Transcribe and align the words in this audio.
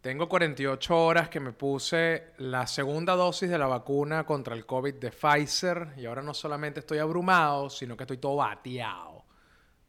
Tengo 0.00 0.30
48 0.30 0.96
horas 0.96 1.28
que 1.28 1.40
me 1.40 1.52
puse 1.52 2.32
la 2.38 2.66
segunda 2.66 3.14
dosis 3.14 3.50
de 3.50 3.58
la 3.58 3.66
vacuna 3.66 4.24
contra 4.24 4.54
el 4.54 4.64
COVID 4.64 4.94
de 4.94 5.10
Pfizer 5.10 5.88
y 5.98 6.06
ahora 6.06 6.22
no 6.22 6.32
solamente 6.32 6.80
estoy 6.80 6.96
abrumado, 6.96 7.68
sino 7.68 7.98
que 7.98 8.04
estoy 8.04 8.16
todo 8.16 8.36
bateado. 8.36 9.26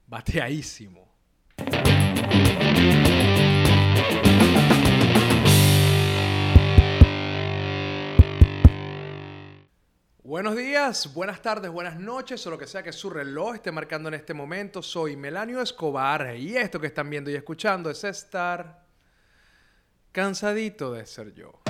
Bateadísimo. 0.07 1.15
Buenos 10.21 10.57
días, 10.57 11.13
buenas 11.13 11.41
tardes, 11.41 11.71
buenas 11.71 11.97
noches 11.97 12.45
o 12.45 12.49
lo 12.49 12.57
que 12.57 12.67
sea 12.67 12.83
que 12.83 12.91
su 12.91 13.09
reloj 13.09 13.55
esté 13.55 13.71
marcando 13.71 14.09
en 14.09 14.15
este 14.15 14.33
momento. 14.33 14.81
Soy 14.81 15.15
Melanio 15.15 15.61
Escobar 15.61 16.35
y 16.35 16.57
esto 16.57 16.81
que 16.81 16.87
están 16.87 17.09
viendo 17.09 17.31
y 17.31 17.35
escuchando 17.35 17.89
es 17.89 18.03
estar 18.03 18.90
Cansadito 20.11 20.91
de 20.91 21.05
ser 21.05 21.33
yo. 21.33 21.61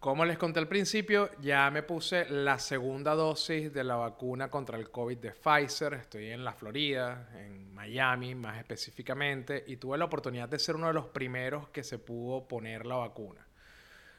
Como 0.00 0.24
les 0.24 0.38
conté 0.38 0.58
al 0.60 0.66
principio, 0.66 1.30
ya 1.42 1.70
me 1.70 1.82
puse 1.82 2.24
la 2.30 2.58
segunda 2.58 3.14
dosis 3.14 3.70
de 3.70 3.84
la 3.84 3.96
vacuna 3.96 4.50
contra 4.50 4.78
el 4.78 4.90
COVID 4.90 5.18
de 5.18 5.32
Pfizer. 5.32 5.92
Estoy 5.92 6.30
en 6.30 6.42
la 6.42 6.54
Florida, 6.54 7.28
en 7.34 7.70
Miami 7.74 8.34
más 8.34 8.56
específicamente, 8.56 9.62
y 9.66 9.76
tuve 9.76 9.98
la 9.98 10.06
oportunidad 10.06 10.48
de 10.48 10.58
ser 10.58 10.76
uno 10.76 10.86
de 10.86 10.94
los 10.94 11.08
primeros 11.08 11.68
que 11.68 11.84
se 11.84 11.98
pudo 11.98 12.48
poner 12.48 12.86
la 12.86 12.94
vacuna. 12.94 13.46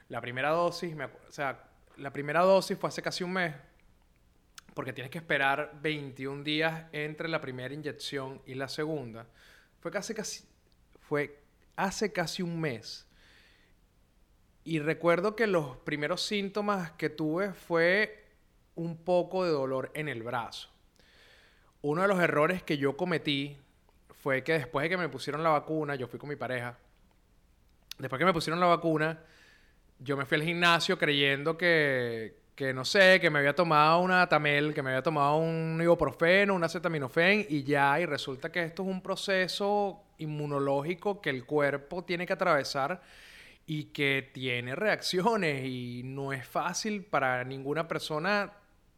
La 0.10 0.22
primera 0.22 0.50
dosis, 0.50 0.96
o 0.96 1.32
sea, 1.32 1.68
la 1.98 2.14
primera 2.14 2.42
dosis 2.42 2.78
fue 2.78 2.90
hace 2.90 3.02
casi 3.02 3.24
un 3.24 3.34
mes, 3.34 3.56
porque 4.76 4.94
tienes 4.94 5.10
que 5.10 5.18
esperar 5.18 5.80
21 5.82 6.44
días 6.44 6.90
entre 6.92 7.28
la 7.28 7.42
primera 7.42 7.74
inyección 7.74 8.40
y 8.46 8.54
la 8.54 8.68
segunda. 8.68 9.26
Fue 9.80 9.90
casi, 9.90 10.14
casi, 10.14 10.44
fue 11.00 11.40
hace 11.76 12.14
casi 12.14 12.44
un 12.44 12.62
mes 12.62 13.08
y 14.64 14.80
recuerdo 14.80 15.36
que 15.36 15.48
los 15.48 15.78
primeros 15.78 16.22
síntomas 16.22 16.92
que 16.92 17.10
tuve 17.10 17.54
fue 17.54 18.26
un 18.76 18.98
poco 18.98 19.44
de 19.44 19.52
dolor 19.52 19.92
en 19.94 20.08
el 20.08 20.24
brazo. 20.24 20.70
Uno 21.82 22.04
de 22.04 22.08
los 22.08 22.20
errores 22.20 22.62
que 22.62 22.78
yo 22.78 22.96
cometí 22.96 23.58
fue 24.22 24.44
que 24.44 24.54
después 24.54 24.84
de 24.84 24.90
que 24.90 24.98
me 24.98 25.10
pusieron 25.10 25.44
la 25.44 25.50
vacuna, 25.50 25.96
yo 25.96 26.08
fui 26.08 26.20
con 26.20 26.30
mi 26.30 26.36
pareja, 26.36 26.78
después 27.98 28.20
que 28.20 28.26
me 28.26 28.34
pusieron 28.34 28.60
la 28.60 28.68
vacuna, 28.68 29.20
yo 30.00 30.16
me 30.16 30.26
fui 30.26 30.38
al 30.38 30.44
gimnasio 30.44 30.98
creyendo 30.98 31.58
que, 31.58 32.38
que 32.56 32.72
no 32.74 32.86
sé, 32.86 33.20
que 33.20 33.32
me 33.32 33.40
había 33.40 33.56
tomado 33.56 34.00
una 34.00 34.30
tamel, 34.30 34.76
que 34.76 34.84
me 34.84 34.92
había 34.92 35.02
tomado 35.02 35.38
un 35.38 35.80
ibuprofeno, 35.82 36.54
un 36.54 36.64
acetaminofén 36.64 37.48
y 37.50 37.64
ya, 37.64 38.00
y 38.00 38.06
resulta 38.06 38.52
que 38.52 38.64
esto 38.64 38.84
es 38.84 38.90
un 38.90 39.02
proceso 39.02 40.04
inmunológico 40.20 41.20
que 41.20 41.32
el 41.32 41.46
cuerpo 41.46 42.04
tiene 42.04 42.28
que 42.28 42.34
atravesar 42.34 43.02
y 43.74 43.86
que 43.86 44.30
tiene 44.34 44.76
reacciones 44.76 45.64
y 45.64 46.02
no 46.04 46.34
es 46.34 46.46
fácil 46.46 47.06
para 47.06 47.46
ninguna 47.46 47.88
persona 47.88 48.52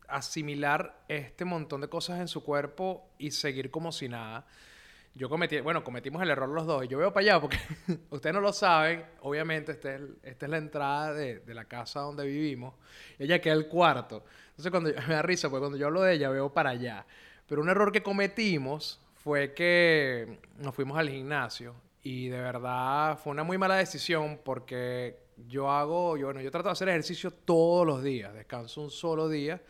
asimilar 0.08 1.04
este 1.08 1.46
montón 1.46 1.82
de 1.82 1.90
cosas 1.90 2.20
en 2.20 2.28
su 2.28 2.44
cuerpo 2.44 3.08
y 3.20 3.30
seguir 3.30 3.70
como 3.70 3.92
si 3.92 4.10
nada. 4.10 4.48
Yo 5.14 5.30
cometí, 5.30 5.60
bueno, 5.60 5.84
cometimos 5.84 6.24
el 6.24 6.32
error 6.32 6.50
los 6.50 6.66
dos. 6.66 6.88
Yo 6.88 6.98
veo 6.98 7.14
para 7.14 7.24
allá 7.24 7.40
porque 7.40 7.60
ustedes 8.10 8.34
no 8.34 8.42
lo 8.42 8.52
saben. 8.52 9.06
Obviamente, 9.22 9.74
este 9.74 10.00
esta 10.24 10.48
es 10.48 10.50
la 10.50 10.58
entrada 10.58 11.14
de, 11.14 11.44
la 11.54 11.66
casa 11.66 12.00
donde 12.00 12.26
vivimos. 12.26 12.74
Ella 13.20 13.40
queda 13.40 13.54
el 13.54 13.68
cuarto. 13.68 14.26
Entonces, 14.58 14.72
cuando 14.72 14.90
me 15.08 15.14
da 15.14 15.22
risa, 15.22 15.52
porque 15.52 15.62
cuando 15.62 15.78
yo 15.78 15.86
hablo 15.86 16.02
de 16.02 16.16
ella, 16.16 16.32
veo 16.32 16.52
para 16.52 16.72
allá. 16.72 17.06
Pero 17.48 17.62
un 17.62 17.70
error 17.70 17.92
que 17.92 18.02
cometimos 18.02 19.00
fue 19.24 19.54
que 19.54 20.40
nos 20.58 20.74
fuimos 20.74 20.98
al 20.98 21.12
gimnasio 21.12 21.76
y 22.04 22.28
de 22.28 22.40
verdad 22.40 23.18
fue 23.18 23.32
una 23.32 23.44
muy 23.44 23.58
mala 23.58 23.76
decisión 23.76 24.42
porque 24.44 25.24
yo 25.48 25.72
hago, 25.72 26.18
yo, 26.18 26.28
bueno, 26.28 26.42
yo 26.42 26.52
trato 26.52 26.68
de 26.68 26.74
hacer 26.74 26.90
ejercicio 26.90 27.32
todos 27.32 27.88
los 27.88 28.04
días, 28.04 28.34
descanso 28.34 28.82
un 28.82 28.92
solo 28.92 29.30
día, 29.30 29.62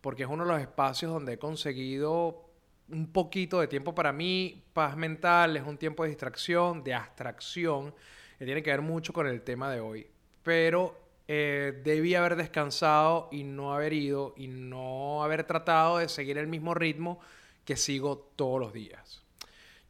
porque 0.00 0.22
es 0.22 0.28
uno 0.28 0.44
de 0.44 0.52
los 0.52 0.60
espacios 0.60 1.12
donde 1.12 1.34
he 1.34 1.38
conseguido 1.38 2.48
un 2.88 3.12
poquito 3.12 3.60
de 3.60 3.68
tiempo 3.68 3.94
para 3.94 4.12
mí, 4.12 4.64
paz 4.72 4.96
mental, 4.96 5.56
es 5.56 5.64
un 5.64 5.78
tiempo 5.78 6.04
de 6.04 6.10
distracción, 6.10 6.84
de 6.84 6.94
abstracción, 6.94 7.94
que 8.38 8.44
tiene 8.44 8.62
que 8.62 8.70
ver 8.70 8.82
mucho 8.82 9.12
con 9.12 9.26
el 9.26 9.42
tema 9.42 9.70
de 9.70 9.80
hoy. 9.80 10.06
Pero 10.42 11.00
eh, 11.28 11.80
debí 11.84 12.14
haber 12.14 12.36
descansado 12.36 13.28
y 13.32 13.44
no 13.44 13.72
haber 13.72 13.92
ido 13.92 14.34
y 14.36 14.48
no 14.48 15.22
haber 15.22 15.44
tratado 15.44 15.98
de 15.98 16.08
seguir 16.08 16.38
el 16.38 16.48
mismo 16.48 16.74
ritmo 16.74 17.20
que 17.64 17.76
sigo 17.76 18.18
todos 18.36 18.60
los 18.60 18.72
días. 18.72 19.21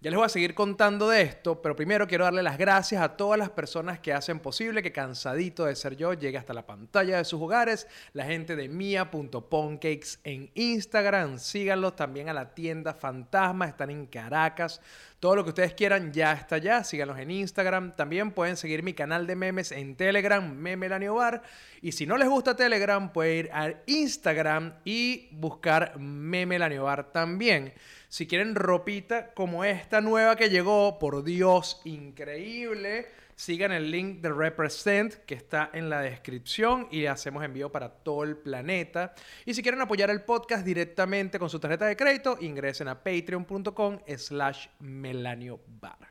Ya 0.02 0.10
les 0.10 0.18
voy 0.18 0.26
a 0.26 0.28
seguir 0.28 0.56
contando 0.56 1.08
de 1.08 1.22
esto, 1.22 1.62
pero 1.62 1.76
primero 1.76 2.08
quiero 2.08 2.24
darle 2.24 2.42
las 2.42 2.58
gracias 2.58 3.00
a 3.00 3.16
todas 3.16 3.38
las 3.38 3.50
personas 3.50 4.00
que 4.00 4.12
hacen 4.12 4.40
posible 4.40 4.82
que 4.82 4.90
Cansadito 4.90 5.64
de 5.64 5.76
Ser 5.76 5.96
Yo 5.96 6.12
llegue 6.12 6.38
hasta 6.38 6.52
la 6.52 6.66
pantalla 6.66 7.18
de 7.18 7.24
sus 7.24 7.40
hogares. 7.40 7.86
La 8.12 8.24
gente 8.24 8.56
de 8.56 8.68
mia.poncakes 8.68 10.18
en 10.24 10.50
Instagram, 10.54 11.38
síganlos 11.38 11.94
también 11.94 12.28
a 12.28 12.32
la 12.32 12.52
tienda 12.52 12.94
Fantasma, 12.94 13.66
están 13.66 13.90
en 13.90 14.06
Caracas. 14.06 14.80
Todo 15.20 15.36
lo 15.36 15.44
que 15.44 15.50
ustedes 15.50 15.74
quieran 15.74 16.12
ya 16.12 16.32
está 16.32 16.56
allá, 16.56 16.82
síganlos 16.82 17.20
en 17.20 17.30
Instagram. 17.30 17.94
También 17.94 18.32
pueden 18.32 18.56
seguir 18.56 18.82
mi 18.82 18.94
canal 18.94 19.24
de 19.28 19.36
memes 19.36 19.70
en 19.70 19.94
Telegram, 19.94 20.44
Memelanio 20.52 21.14
Bar. 21.14 21.44
Y 21.80 21.92
si 21.92 22.06
no 22.06 22.16
les 22.16 22.28
gusta 22.28 22.56
Telegram, 22.56 23.12
pueden 23.12 23.46
ir 23.46 23.50
a 23.52 23.72
Instagram 23.86 24.72
y 24.84 25.28
buscar 25.30 25.96
Memelanio 25.96 26.82
Bar 26.82 27.12
también. 27.12 27.72
Si 28.12 28.26
quieren 28.26 28.54
ropita 28.54 29.32
como 29.32 29.64
esta 29.64 30.02
nueva 30.02 30.36
que 30.36 30.50
llegó, 30.50 30.98
por 30.98 31.24
Dios, 31.24 31.80
increíble. 31.84 33.06
Sigan 33.34 33.72
el 33.72 33.90
link 33.90 34.20
de 34.20 34.30
Represent 34.30 35.14
que 35.24 35.34
está 35.34 35.70
en 35.72 35.88
la 35.88 36.02
descripción 36.02 36.88
y 36.90 37.06
hacemos 37.06 37.42
envío 37.42 37.72
para 37.72 37.88
todo 37.88 38.24
el 38.24 38.36
planeta. 38.36 39.14
Y 39.46 39.54
si 39.54 39.62
quieren 39.62 39.80
apoyar 39.80 40.10
el 40.10 40.20
podcast 40.20 40.62
directamente 40.62 41.38
con 41.38 41.48
su 41.48 41.58
tarjeta 41.58 41.86
de 41.86 41.96
crédito, 41.96 42.36
ingresen 42.38 42.88
a 42.88 43.02
patreon.com 43.02 44.00
slash 44.14 44.66
melaniobar. 44.80 46.10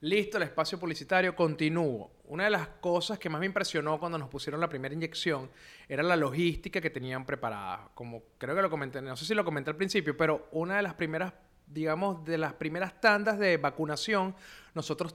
Listo, 0.00 0.36
el 0.38 0.42
espacio 0.42 0.80
publicitario, 0.80 1.36
continúo. 1.36 2.15
Una 2.28 2.44
de 2.44 2.50
las 2.50 2.68
cosas 2.80 3.18
que 3.18 3.28
más 3.28 3.40
me 3.40 3.46
impresionó 3.46 3.98
cuando 4.00 4.18
nos 4.18 4.28
pusieron 4.28 4.60
la 4.60 4.68
primera 4.68 4.94
inyección 4.94 5.50
era 5.88 6.02
la 6.02 6.16
logística 6.16 6.80
que 6.80 6.90
tenían 6.90 7.24
preparada. 7.24 7.90
Como 7.94 8.22
creo 8.38 8.54
que 8.54 8.62
lo 8.62 8.70
comenté, 8.70 9.00
no 9.00 9.16
sé 9.16 9.24
si 9.24 9.34
lo 9.34 9.44
comenté 9.44 9.70
al 9.70 9.76
principio, 9.76 10.16
pero 10.16 10.48
una 10.52 10.76
de 10.76 10.82
las 10.82 10.94
primeras, 10.94 11.32
digamos, 11.66 12.24
de 12.24 12.38
las 12.38 12.54
primeras 12.54 13.00
tandas 13.00 13.38
de 13.38 13.56
vacunación, 13.58 14.34
nosotros 14.74 15.14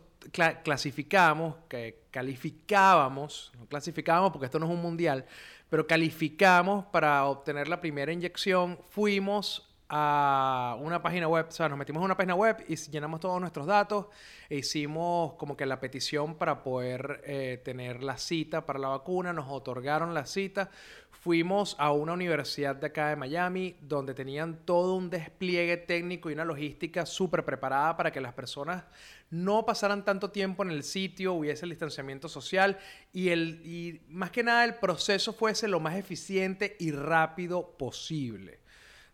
clasificamos, 0.63 1.55
que 1.67 2.03
calificábamos, 2.11 3.51
no 3.57 3.65
clasificábamos 3.65 4.31
porque 4.31 4.45
esto 4.45 4.59
no 4.59 4.67
es 4.67 4.71
un 4.71 4.81
mundial, 4.81 5.25
pero 5.69 5.87
calificamos 5.87 6.85
para 6.85 7.25
obtener 7.25 7.67
la 7.67 7.81
primera 7.81 8.11
inyección, 8.11 8.79
fuimos 8.89 9.70
a 9.93 10.77
una 10.79 11.01
página 11.01 11.27
web, 11.27 11.47
o 11.49 11.51
sea, 11.51 11.67
nos 11.67 11.77
metimos 11.77 12.01
a 12.01 12.05
una 12.05 12.15
página 12.15 12.33
web 12.33 12.63
y 12.69 12.77
llenamos 12.77 13.19
todos 13.19 13.41
nuestros 13.41 13.67
datos 13.67 14.05
e 14.49 14.55
hicimos 14.55 15.33
como 15.33 15.57
que 15.57 15.65
la 15.65 15.81
petición 15.81 16.35
para 16.35 16.63
poder 16.63 17.21
eh, 17.25 17.61
tener 17.65 18.01
la 18.01 18.17
cita 18.17 18.65
para 18.65 18.79
la 18.79 18.87
vacuna, 18.87 19.33
nos 19.33 19.49
otorgaron 19.49 20.13
la 20.13 20.25
cita, 20.25 20.69
fuimos 21.11 21.75
a 21.77 21.91
una 21.91 22.13
universidad 22.13 22.73
de 22.77 22.87
acá 22.87 23.09
de 23.09 23.17
Miami 23.17 23.75
donde 23.81 24.13
tenían 24.13 24.65
todo 24.65 24.95
un 24.95 25.09
despliegue 25.09 25.75
técnico 25.75 26.29
y 26.29 26.33
una 26.35 26.45
logística 26.45 27.05
súper 27.05 27.43
preparada 27.43 27.97
para 27.97 28.11
que 28.11 28.21
las 28.21 28.33
personas 28.33 28.85
no 29.29 29.65
pasaran 29.65 30.05
tanto 30.05 30.31
tiempo 30.31 30.63
en 30.63 30.71
el 30.71 30.83
sitio, 30.83 31.33
hubiese 31.33 31.65
el 31.65 31.71
distanciamiento 31.71 32.29
social. 32.29 32.79
Y, 33.11 33.27
el, 33.29 33.61
y 33.65 34.01
más 34.07 34.31
que 34.31 34.41
nada 34.41 34.63
el 34.63 34.75
proceso 34.75 35.33
fuese 35.33 35.67
lo 35.67 35.81
más 35.81 35.95
eficiente 35.95 36.77
y 36.79 36.91
rápido 36.91 37.77
posible. 37.77 38.60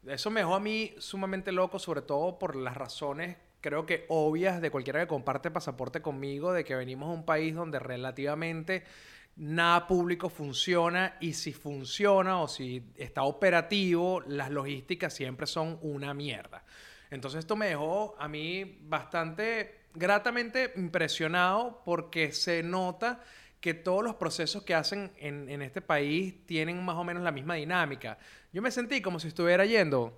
Eso 0.05 0.29
me 0.29 0.41
dejó 0.41 0.55
a 0.55 0.59
mí 0.59 0.93
sumamente 0.99 1.51
loco, 1.51 1.79
sobre 1.79 2.01
todo 2.01 2.37
por 2.37 2.55
las 2.55 2.77
razones, 2.77 3.37
creo 3.61 3.85
que 3.85 4.05
obvias, 4.09 4.61
de 4.61 4.71
cualquiera 4.71 4.99
que 4.99 5.07
comparte 5.07 5.51
pasaporte 5.51 6.01
conmigo, 6.01 6.53
de 6.53 6.63
que 6.63 6.75
venimos 6.75 7.09
a 7.09 7.13
un 7.13 7.25
país 7.25 7.55
donde 7.55 7.79
relativamente 7.79 8.83
nada 9.35 9.87
público 9.87 10.29
funciona 10.29 11.15
y 11.19 11.33
si 11.33 11.53
funciona 11.53 12.41
o 12.41 12.47
si 12.47 12.83
está 12.95 13.23
operativo, 13.23 14.21
las 14.21 14.49
logísticas 14.49 15.13
siempre 15.13 15.47
son 15.47 15.77
una 15.81 16.13
mierda. 16.13 16.63
Entonces 17.09 17.39
esto 17.39 17.55
me 17.55 17.67
dejó 17.67 18.15
a 18.19 18.27
mí 18.27 18.79
bastante 18.81 19.85
gratamente 19.93 20.73
impresionado 20.75 21.81
porque 21.85 22.31
se 22.33 22.63
nota 22.63 23.21
que 23.59 23.73
todos 23.73 24.03
los 24.03 24.15
procesos 24.15 24.63
que 24.63 24.75
hacen 24.75 25.11
en, 25.17 25.49
en, 25.49 25.61
este 25.61 25.81
país 25.81 26.45
tienen 26.45 26.83
más 26.85 26.95
o 26.95 27.03
menos 27.03 27.23
la 27.23 27.31
misma 27.31 27.55
dinámica. 27.55 28.19
Yo 28.57 28.63
me 28.63 28.71
sentí 28.71 29.03
como 29.03 29.19
si 29.19 29.27
estuviera 29.27 29.65
yendo 29.67 30.17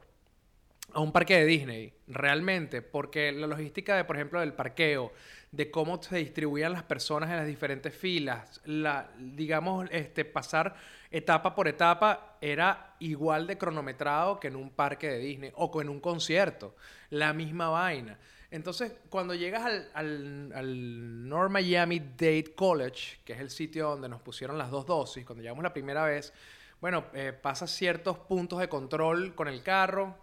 a 0.94 1.02
un 1.02 1.12
parque 1.12 1.36
de 1.36 1.46
Disney, 1.46 1.94
realmente, 2.08 2.82
porque 2.82 3.34
la 3.34 3.48
logística 3.48 3.98
de, 3.98 4.06
por 4.06 4.16
ejemplo, 4.16 4.40
del 4.40 4.54
parqueo, 4.54 5.12
de 5.52 5.70
cómo 5.70 6.02
se 6.02 6.16
distribuían 6.16 6.72
las 6.72 6.84
personas 6.84 7.30
en 7.32 7.36
las 7.36 7.46
diferentes 7.46 7.94
filas. 7.94 8.62
La, 8.64 9.12
digamos, 9.20 9.90
este, 9.92 10.24
pasar 10.24 10.74
etapa 11.12 11.54
por 11.54 11.68
etapa 11.68 12.38
era 12.40 12.96
igual 13.00 13.46
de 13.46 13.58
cronometrado 13.58 14.40
que 14.40 14.48
en 14.48 14.56
un 14.56 14.70
parque 14.70 15.10
de 15.10 15.20
Disney 15.20 15.52
o 15.56 15.82
en 15.82 15.90
un 15.90 16.00
concierto. 16.00 16.78
La 17.10 17.34
misma 17.34 17.68
vaina. 17.68 18.18
Entonces, 18.52 18.94
cuando 19.10 19.36
llegas 19.36 19.66
al, 19.66 19.90
al, 19.94 20.54
al, 20.56 21.28
North 21.28 21.52
Miami 21.52 22.00
Dade 22.00 22.54
College, 22.56 23.18
que 23.26 23.34
es 23.34 23.42
el 23.42 23.50
sitio 23.50 23.90
donde 23.90 24.08
nos 24.08 24.22
pusieron 24.22 24.58
las 24.58 24.72
dos 24.72 24.86
dosis, 24.86 25.26
cuando 25.26 25.42
llegamos 25.42 25.62
la 25.62 25.74
primera 25.74 26.06
vez, 26.06 26.32
bueno, 26.82 27.06
eh, 27.14 27.34
pasas 27.34 27.72
ciertos 27.72 28.18
puntos 28.18 28.60
de 28.60 28.70
control 28.70 29.36
con 29.36 29.48
el 29.48 29.62
carro. 29.62 30.16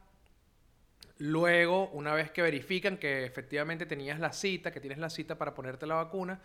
Luego, 1.18 1.88
una 1.90 2.14
vez 2.14 2.30
que 2.30 2.42
verifican 2.42 2.96
que 2.96 3.24
efectivamente 3.24 3.86
tenías 3.86 4.20
la 4.20 4.32
cita, 4.32 4.70
que 4.70 4.80
tienes 4.80 4.98
la 4.98 5.10
cita 5.10 5.36
para 5.36 5.54
ponerte 5.54 5.86
la 5.86 5.96
vacuna, 5.96 6.40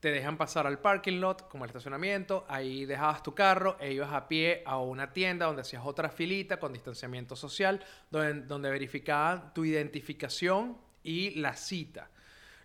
te 0.00 0.10
dejan 0.10 0.36
pasar 0.36 0.66
al 0.66 0.80
parking 0.80 1.20
lot, 1.20 1.48
como 1.48 1.64
el 1.64 1.70
estacionamiento, 1.70 2.44
ahí 2.48 2.84
dejabas 2.84 3.22
tu 3.22 3.34
carro 3.34 3.76
e 3.80 3.92
ibas 3.92 4.12
a 4.12 4.28
pie 4.28 4.62
a 4.66 4.78
una 4.78 5.12
tienda 5.12 5.46
donde 5.46 5.62
hacías 5.62 5.82
otra 5.84 6.10
filita 6.10 6.58
con 6.58 6.72
distanciamiento 6.72 7.36
social, 7.36 7.82
donde, 8.10 8.42
donde 8.42 8.70
verificaban 8.70 9.54
tu 9.54 9.64
identificación 9.64 10.76
y 11.02 11.30
la 11.40 11.56
cita. 11.56 12.10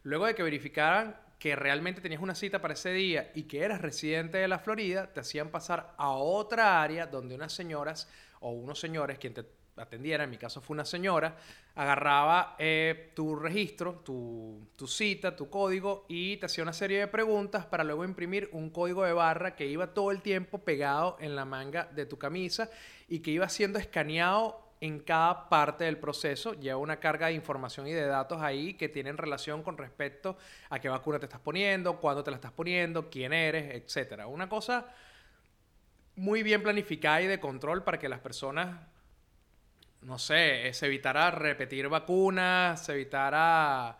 Luego 0.03 0.25
de 0.25 0.35
que 0.35 0.43
verificaran 0.43 1.15
que 1.39 1.55
realmente 1.55 2.01
tenías 2.01 2.21
una 2.21 2.35
cita 2.35 2.61
para 2.61 2.73
ese 2.73 2.91
día 2.91 3.31
y 3.33 3.43
que 3.43 3.63
eras 3.63 3.81
residente 3.81 4.37
de 4.37 4.47
la 4.49 4.59
Florida, 4.59 5.07
te 5.11 5.21
hacían 5.21 5.49
pasar 5.49 5.95
a 5.97 6.09
otra 6.09 6.83
área 6.83 7.07
donde 7.07 7.33
unas 7.33 7.53
señoras 7.53 8.09
o 8.41 8.51
unos 8.51 8.77
señores, 8.77 9.17
quien 9.17 9.33
te 9.33 9.45
atendiera, 9.77 10.25
en 10.25 10.29
mi 10.29 10.37
caso 10.37 10.59
fue 10.59 10.73
una 10.73 10.83
señora, 10.83 11.37
agarraba 11.75 12.57
eh, 12.59 13.11
tu 13.15 13.37
registro, 13.37 14.01
tu, 14.03 14.67
tu, 14.75 14.85
cita, 14.85 15.33
tu 15.33 15.49
código 15.49 16.05
y 16.09 16.35
te 16.35 16.47
hacía 16.47 16.63
una 16.63 16.73
serie 16.73 16.99
de 16.99 17.07
preguntas 17.07 17.65
para 17.65 17.85
luego 17.85 18.03
imprimir 18.03 18.49
un 18.51 18.69
código 18.69 19.05
de 19.05 19.13
barra 19.13 19.55
que 19.55 19.65
iba 19.65 19.93
todo 19.93 20.11
el 20.11 20.21
tiempo 20.21 20.59
pegado 20.59 21.15
en 21.21 21.37
la 21.37 21.45
manga 21.45 21.85
de 21.85 22.05
tu 22.05 22.17
camisa 22.17 22.69
y 23.07 23.19
que 23.19 23.31
iba 23.31 23.47
siendo 23.47 23.79
escaneado 23.79 24.68
en 24.81 24.99
cada 24.99 25.49
parte 25.49 25.83
del 25.83 25.97
proceso 25.97 26.53
lleva 26.53 26.77
una 26.77 26.99
carga 26.99 27.27
de 27.27 27.33
información 27.33 27.87
y 27.87 27.91
de 27.91 28.05
datos 28.05 28.41
ahí 28.41 28.75
que 28.75 28.87
tienen 28.87 29.17
relación 29.17 29.61
con 29.61 29.77
respecto 29.77 30.37
a 30.69 30.79
qué 30.79 30.87
vacuna 30.87 31.19
te 31.19 31.25
estás 31.25 31.41
poniendo, 31.41 31.99
cuándo 31.99 32.23
te 32.23 32.31
la 32.31 32.37
estás 32.37 32.53
poniendo, 32.53 33.09
quién 33.09 33.33
eres, 33.33 33.75
etcétera. 33.75 34.27
Una 34.27 34.47
cosa 34.47 34.87
muy 36.15 36.43
bien 36.43 36.63
planificada 36.63 37.21
y 37.21 37.27
de 37.27 37.39
control 37.39 37.83
para 37.83 37.99
que 37.99 38.07
las 38.07 38.19
personas, 38.19 38.79
no 40.01 40.17
sé, 40.17 40.71
se 40.73 40.85
evitara 40.85 41.29
repetir 41.31 41.89
vacunas, 41.89 42.85
se 42.85 42.93
evitara 42.93 43.97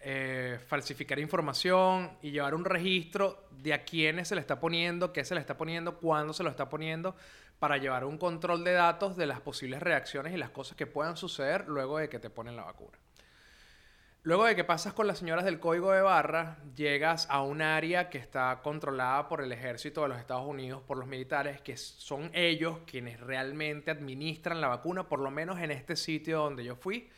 eh, 0.00 0.58
falsificar 0.68 1.18
información 1.18 2.16
y 2.22 2.30
llevar 2.30 2.54
un 2.54 2.64
registro 2.64 3.48
de 3.50 3.74
a 3.74 3.84
quiénes 3.84 4.28
se 4.28 4.36
le 4.36 4.40
está 4.40 4.60
poniendo, 4.60 5.12
qué 5.12 5.24
se 5.24 5.34
le 5.34 5.40
está 5.40 5.56
poniendo, 5.56 5.98
cuándo 5.98 6.32
se 6.32 6.42
lo 6.42 6.50
está 6.50 6.68
poniendo, 6.68 7.16
para 7.58 7.78
llevar 7.78 8.04
un 8.04 8.18
control 8.18 8.64
de 8.64 8.72
datos 8.72 9.16
de 9.16 9.26
las 9.26 9.40
posibles 9.40 9.80
reacciones 9.82 10.32
y 10.32 10.36
las 10.36 10.50
cosas 10.50 10.76
que 10.76 10.86
puedan 10.86 11.16
suceder 11.16 11.68
luego 11.68 11.98
de 11.98 12.08
que 12.08 12.18
te 12.18 12.30
ponen 12.30 12.56
la 12.56 12.64
vacuna. 12.64 12.98
Luego 14.22 14.44
de 14.44 14.56
que 14.56 14.64
pasas 14.64 14.92
con 14.92 15.06
las 15.06 15.20
señoras 15.20 15.44
del 15.44 15.60
código 15.60 15.92
de 15.92 16.02
barra, 16.02 16.58
llegas 16.76 17.26
a 17.30 17.42
un 17.42 17.62
área 17.62 18.10
que 18.10 18.18
está 18.18 18.60
controlada 18.62 19.28
por 19.28 19.40
el 19.40 19.52
ejército 19.52 20.02
de 20.02 20.08
los 20.08 20.18
Estados 20.18 20.46
Unidos, 20.46 20.82
por 20.82 20.98
los 20.98 21.06
militares, 21.06 21.60
que 21.62 21.76
son 21.76 22.30
ellos 22.34 22.80
quienes 22.84 23.20
realmente 23.20 23.90
administran 23.90 24.60
la 24.60 24.68
vacuna, 24.68 25.08
por 25.08 25.20
lo 25.20 25.30
menos 25.30 25.60
en 25.60 25.70
este 25.70 25.96
sitio 25.96 26.40
donde 26.40 26.64
yo 26.64 26.76
fui. 26.76 27.08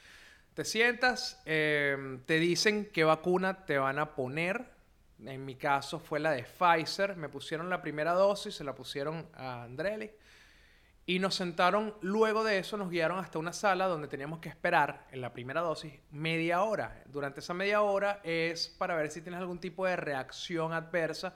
Te 0.55 0.65
sientas, 0.65 1.43
em, 1.47 2.21
te 2.27 2.39
dicen 2.39 2.91
qué 2.93 3.03
vacuna 3.03 3.65
te 3.65 3.79
van 3.79 3.99
a 3.99 4.15
poner. 4.15 4.67
En 5.25 5.45
mi 5.45 5.57
caso 5.57 5.99
fue 5.99 6.21
la 6.21 6.33
de 6.33 6.45
Pfizer. 6.45 7.17
Me 7.17 7.29
pusieron 7.29 7.69
la 7.69 7.83
primera 7.83 8.13
dosis, 8.13 8.55
se 8.55 8.65
la 8.65 8.75
pusieron 8.75 9.29
a 9.35 9.65
Andrelli. 9.65 10.11
Y 11.07 11.19
nos 11.19 11.35
sentaron, 11.35 11.95
luego 12.03 12.45
de 12.45 12.59
eso 12.59 12.77
nos 12.77 12.91
guiaron 12.91 13.19
hasta 13.19 13.39
una 13.39 13.53
sala 13.53 13.89
donde 13.89 14.07
teníamos 14.07 14.39
que 14.39 14.49
esperar 14.49 15.07
en 15.11 15.21
la 15.21 15.33
primera 15.33 15.61
dosis 15.61 15.93
media 16.11 16.63
hora. 16.63 17.03
Durante 17.07 17.41
esa 17.41 17.53
media 17.53 17.83
hora 17.83 18.21
es 18.23 18.69
para 18.69 18.95
ver 18.95 19.11
si 19.11 19.21
tienes 19.21 19.41
algún 19.41 19.59
tipo 19.59 19.87
de 19.87 19.97
reacción 19.97 20.73
adversa 20.73 21.35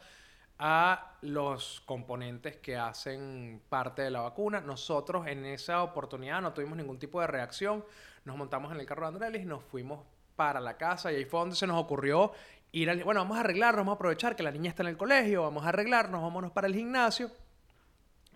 a 0.59 1.17
los 1.23 1.83
componentes 1.87 2.57
que 2.59 2.77
hacen 2.77 3.63
parte 3.69 4.03
de 4.03 4.11
la 4.11 4.21
vacuna. 4.21 4.61
Nosotros 4.61 5.27
en 5.27 5.45
esa 5.45 5.83
oportunidad 5.83 6.41
no 6.41 6.53
tuvimos 6.53 6.77
ningún 6.77 6.99
tipo 6.99 7.21
de 7.21 7.27
reacción. 7.27 7.85
Nos 8.25 8.37
montamos 8.37 8.73
en 8.73 8.79
el 8.79 8.87
carro 8.87 9.11
de 9.11 9.25
Andrés 9.25 9.43
y 9.43 9.47
nos 9.47 9.65
fuimos 9.65 10.05
para 10.37 10.61
la 10.61 10.77
casa 10.77 11.13
y 11.13 11.17
ahí 11.17 11.25
fue 11.25 11.41
donde 11.41 11.57
se 11.57 11.67
nos 11.67 11.83
ocurrió 11.83 12.33
ir. 12.81 13.05
Bueno, 13.05 13.21
vamos 13.21 13.37
a 13.37 13.41
arreglarnos, 13.41 13.81
vamos 13.81 13.93
a 13.93 13.97
aprovechar 13.97 14.37
que 14.37 14.43
la 14.43 14.51
niña 14.51 14.71
está 14.71 14.83
en 14.83 14.91
el 14.91 14.97
colegio, 14.97 15.43
vamos 15.43 15.65
a 15.65 15.71
arreglarnos, 15.71 16.21
vámonos 16.21 16.53
para 16.53 16.67
el 16.67 16.75
gimnasio 16.75 17.31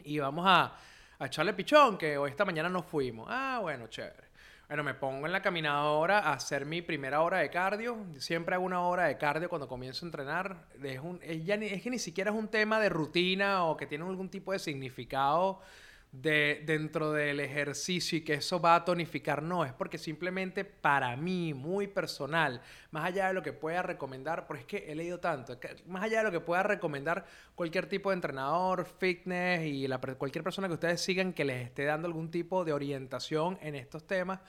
y 0.05 0.19
vamos 0.19 0.45
a 0.47 0.73
a 1.19 1.27
echarle 1.27 1.53
pichón, 1.53 1.99
que 1.99 2.17
hoy 2.17 2.31
esta 2.31 2.45
mañana 2.45 2.69
no 2.69 2.83
fuimos. 2.83 3.27
Ah, 3.29 3.59
bueno, 3.61 3.89
chévere. 3.89 4.29
Bueno, 4.69 4.85
me 4.85 4.95
pongo 4.95 5.27
en 5.27 5.33
la 5.33 5.43
caminadora 5.43 6.19
a 6.19 6.35
hacer 6.35 6.67
mi 6.67 6.83
primera 6.83 7.23
hora 7.23 7.39
de 7.39 7.51
cardio. 7.51 8.05
Siempre 8.19 8.55
hago 8.55 8.65
una 8.65 8.83
hora 8.83 9.05
de 9.05 9.17
cardio 9.17 9.49
cuando 9.49 9.67
comienzo 9.67 10.05
a 10.05 10.09
entrenar. 10.09 10.67
Es 11.23 11.83
que 11.83 11.91
ni 11.91 11.99
siquiera 11.99 12.31
es 12.31 12.37
un 12.37 12.49
tema 12.49 12.79
de 12.79 12.89
rutina 12.89 13.65
o 13.65 13.77
que 13.77 13.87
tiene 13.87 14.05
algún 14.05 14.29
tipo 14.29 14.53
de 14.53 14.59
significado 14.59 15.61
de, 16.13 16.63
dentro 16.65 17.13
del 17.13 17.41
ejercicio 17.41 18.19
y 18.19 18.23
que 18.23 18.35
eso 18.35 18.61
va 18.61 18.77
a 18.77 18.85
tonificar, 18.85 19.43
no, 19.43 19.65
es 19.65 19.73
porque 19.73 19.99
simplemente 19.99 20.65
para 20.65 21.17
mí, 21.17 21.53
muy 21.55 21.87
personal, 21.87 22.63
más 22.91 23.05
allá 23.05 23.29
de 23.29 23.35
lo 23.35 23.43
que 23.43 23.53
pueda 23.53 23.83
recomendar, 23.83 24.47
porque 24.47 24.61
es 24.61 24.67
que 24.67 24.93
he 24.93 24.95
leído 24.95 25.21
tanto, 25.21 25.59
más 25.87 26.03
allá 26.03 26.19
de 26.19 26.25
lo 26.25 26.31
que 26.31 26.41
pueda 26.41 26.63
recomendar 26.63 27.27
cualquier 27.55 27.87
tipo 27.87 28.11
de 28.11 28.15
entrenador, 28.15 28.87
fitness 28.99 29.67
y 29.67 29.87
cualquier 30.17 30.43
persona 30.43 30.69
que 30.69 30.75
ustedes 30.75 31.01
sigan 31.01 31.33
que 31.33 31.45
les 31.45 31.67
esté 31.67 31.85
dando 31.85 32.07
algún 32.07 32.31
tipo 32.31 32.65
de 32.65 32.73
orientación 32.73 33.59
en 33.61 33.75
estos 33.75 34.07
temas, 34.07 34.41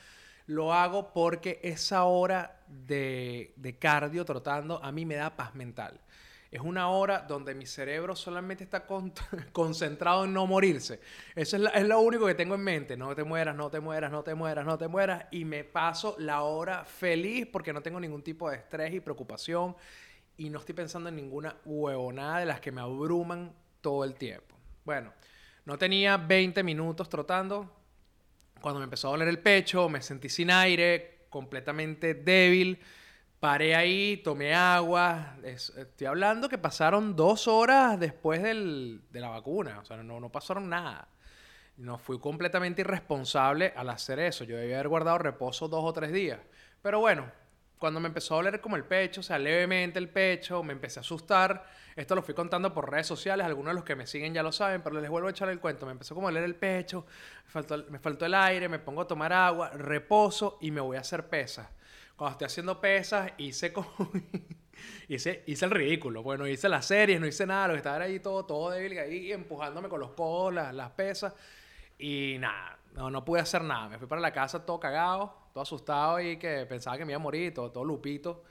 lo 0.46 0.74
hago 0.74 1.14
porque 1.14 1.60
esa 1.62 2.06
hora 2.06 2.62
de, 2.68 3.54
de 3.56 3.78
cardio 3.78 4.26
trotando 4.26 4.84
a 4.84 4.92
mí 4.92 5.06
me 5.06 5.16
da 5.16 5.36
paz 5.36 5.54
mental. 5.54 6.00
Es 6.52 6.62
una 6.62 6.90
hora 6.90 7.20
donde 7.28 7.54
mi 7.54 7.68
cerebro 7.68 8.16
solamente 8.16 8.64
está 8.64 8.86
concentrado 9.52 10.26
en 10.26 10.34
no 10.34 10.48
morirse. 10.48 11.00
Eso 11.36 11.58
es, 11.58 11.88
lo 11.88 12.00
único 12.00 12.26
que 12.26 12.34
tengo 12.34 12.56
en 12.56 12.62
mente. 12.62 12.98
No 12.98 13.14
te 13.14 13.24
mueras, 13.24 13.56
no 13.56 13.70
te 13.70 13.80
mueras, 13.80 14.12
no 14.12 14.24
te 14.24 14.34
mueras, 14.34 14.66
no 14.66 14.78
te 14.78 14.88
mueras. 14.88 15.26
Y 15.32 15.46
me 15.46 15.64
paso 15.64 16.16
la 16.18 16.42
hora 16.42 16.86
feliz 16.86 17.48
porque 17.52 17.72
no 17.72 17.82
tengo 17.82 18.00
ningún 18.00 18.24
tipo 18.24 18.50
de 18.50 18.58
estrés 18.58 18.94
y 18.94 19.00
preocupación. 19.00 19.76
Y 20.38 20.50
no 20.50 20.60
estoy 20.60 20.74
pensando 20.74 21.10
en 21.10 21.18
ninguna 21.18 21.56
huevonada 21.66 22.40
de 22.40 22.46
las 22.48 22.60
que 22.60 22.72
me 22.72 22.82
abruman 22.82 23.54
todo 23.82 24.04
el 24.04 24.16
tiempo. 24.16 24.56
Bueno, 24.86 25.14
no 25.66 25.78
tenía 25.78 26.18
20 26.18 26.64
minutos 26.64 27.10
trotando. 27.10 27.76
Cuando 28.60 28.80
me 28.80 28.86
empezó 28.86 29.10
a 29.10 29.12
doler 29.12 29.28
el 29.28 29.40
pecho, 29.40 29.88
me 29.88 30.02
sentí 30.02 30.30
sin 30.30 30.50
aire, 30.50 31.28
completamente 31.30 32.16
débil 32.16 32.80
Paré 33.40 33.74
ahí, 33.74 34.18
tomé 34.18 34.54
agua. 34.54 35.38
estoy 35.44 36.08
hablando 36.08 36.50
que 36.50 36.58
pasaron 36.58 37.16
dos 37.16 37.48
horas 37.48 37.98
después 37.98 38.44
del, 38.44 39.02
de 39.12 39.22
la 39.22 39.30
vacuna. 39.30 39.80
O 39.80 39.86
sea, 39.86 39.96
no, 40.04 40.20
no 40.20 40.30
pasaron 40.30 40.68
nada. 40.70 41.08
No 41.78 41.98
fui 41.98 42.20
completamente 42.20 42.82
irresponsable 42.82 43.72
al 43.78 43.90
hacer 43.90 44.20
eso. 44.20 44.44
Yo 44.44 44.58
debía 44.58 44.76
haber 44.76 44.90
guardado 44.90 45.20
reposo 45.20 45.70
dos 45.70 45.86
o 45.86 45.94
tres 45.94 46.12
días. 46.12 46.38
Pero 46.82 47.00
bueno, 47.00 47.32
cuando 47.78 48.02
me 48.02 48.10
empezó 48.10 48.34
a 48.34 48.38
doler 48.38 48.60
como 48.60 48.76
el 48.76 48.84
pecho, 48.84 49.22
o 49.22 49.24
sea, 49.24 49.40
levemente 49.40 50.00
el 50.00 50.10
pecho, 50.10 50.62
me 50.62 50.74
empecé 50.74 51.00
a 51.00 51.02
asustar. 51.02 51.66
Esto 51.96 52.16
lo 52.16 52.22
fui 52.22 52.34
contando 52.34 52.74
por 52.74 52.92
redes 52.92 53.08
sociales, 53.08 53.46
algunos 53.46 53.72
de 53.72 53.76
los 53.76 53.86
que 53.86 53.96
me 53.96 54.06
siguen 54.06 54.34
ya 54.34 54.44
lo 54.44 54.52
saben, 54.52 54.82
pero 54.82 55.00
les 55.00 55.10
vuelvo 55.10 55.30
a 55.30 55.32
echar 55.32 55.48
el 55.48 55.62
cuento. 55.62 55.86
Me 55.86 55.94
empezó 55.94 56.14
como 56.14 56.28
a 56.28 56.32
doler 56.32 56.44
el 56.44 56.56
pecho, 56.56 57.06
me 57.46 57.52
faltó, 57.52 57.86
me 57.90 58.00
faltó 58.00 58.26
el 58.26 58.34
aire, 58.34 58.68
me 58.68 58.80
pongo 58.80 59.00
a 59.00 59.08
tomar 59.08 59.32
agua, 59.32 59.70
reposo 59.70 60.58
y 60.60 60.72
me 60.72 60.82
voy 60.82 60.98
a 60.98 61.00
hahacer 61.00 61.30
pesas 61.30 61.70
cuando 62.20 62.34
estoy 62.34 62.46
haciendo 62.48 62.82
pesas, 62.82 63.32
hice 63.38 63.72
como... 63.74 63.90
hice, 65.08 65.44
hice 65.48 65.66
el 65.66 65.72
ridículo. 65.72 66.22
Bueno, 66.22 66.46
hice 66.46 66.68
las 66.68 66.86
series, 66.86 67.20
no 67.20 67.26
hice 67.26 67.46
nada, 67.48 67.70
lo 67.70 67.74
que 67.74 67.78
estaba 67.78 68.04
ahí 68.04 68.20
todo, 68.20 68.46
todo 68.46 68.72
débil, 68.72 69.00
ahí 69.00 69.32
empujándome 69.32 69.88
con 69.88 70.02
los 70.02 70.12
codos, 70.12 70.54
las, 70.54 70.92
pesas. 70.92 71.34
Y 71.98 72.36
nada, 72.40 72.78
no, 72.94 73.10
no 73.10 73.24
pude 73.24 73.40
hacer 73.40 73.64
nada. 73.64 73.88
Me 73.88 73.98
fui 73.98 74.06
para 74.06 74.20
la 74.20 74.34
casa 74.34 74.66
todo 74.66 74.82
cagado, 74.82 75.34
todo 75.54 75.64
asustado 75.64 76.20
y 76.20 76.38
que 76.38 76.66
pensaba 76.66 76.98
que 76.98 77.06
me 77.06 77.14
iba 77.14 77.20
a 77.22 77.24
morir, 77.24 77.54
todo, 77.54 77.72
todo 77.72 77.86
lupito, 77.86 78.44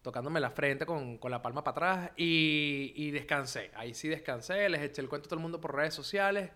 tocándome 0.00 0.40
la 0.40 0.50
frente 0.50 0.86
con, 0.86 1.18
con 1.18 1.30
la 1.30 1.42
palma 1.42 1.62
para 1.62 1.72
atrás 1.72 2.10
y, 2.16 2.94
y, 2.96 3.10
descansé. 3.10 3.70
Ahí 3.74 3.92
sí 3.92 4.08
descansé, 4.08 4.66
les 4.70 4.80
eché 4.80 5.02
el 5.02 5.10
cuento 5.10 5.26
a 5.26 5.28
todo 5.28 5.36
el 5.36 5.42
mundo 5.42 5.60
por 5.60 5.76
redes 5.76 5.92
sociales. 5.92 6.50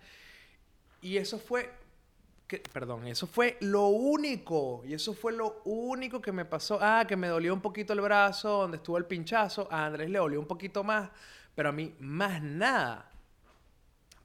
Y 1.02 1.18
eso 1.18 1.38
fue 1.38 1.83
perdón, 2.72 3.06
eso 3.06 3.26
fue 3.26 3.56
lo 3.60 3.88
único. 3.88 4.82
Y 4.86 4.94
eso 4.94 5.14
fue 5.14 5.32
lo 5.32 5.62
único 5.64 6.20
que 6.20 6.32
me 6.32 6.44
pasó. 6.44 6.78
Ah, 6.80 7.04
que 7.06 7.16
me 7.16 7.28
dolió 7.28 7.54
un 7.54 7.60
poquito 7.60 7.92
el 7.92 8.00
brazo 8.00 8.60
donde 8.62 8.76
estuvo 8.78 8.98
el 8.98 9.06
pinchazo. 9.06 9.68
A 9.70 9.86
Andrés 9.86 10.10
le 10.10 10.18
dolió 10.18 10.40
un 10.40 10.46
poquito 10.46 10.84
más. 10.84 11.10
Pero 11.54 11.68
a 11.68 11.72
mí, 11.72 11.94
más 12.00 12.42
nada. 12.42 13.10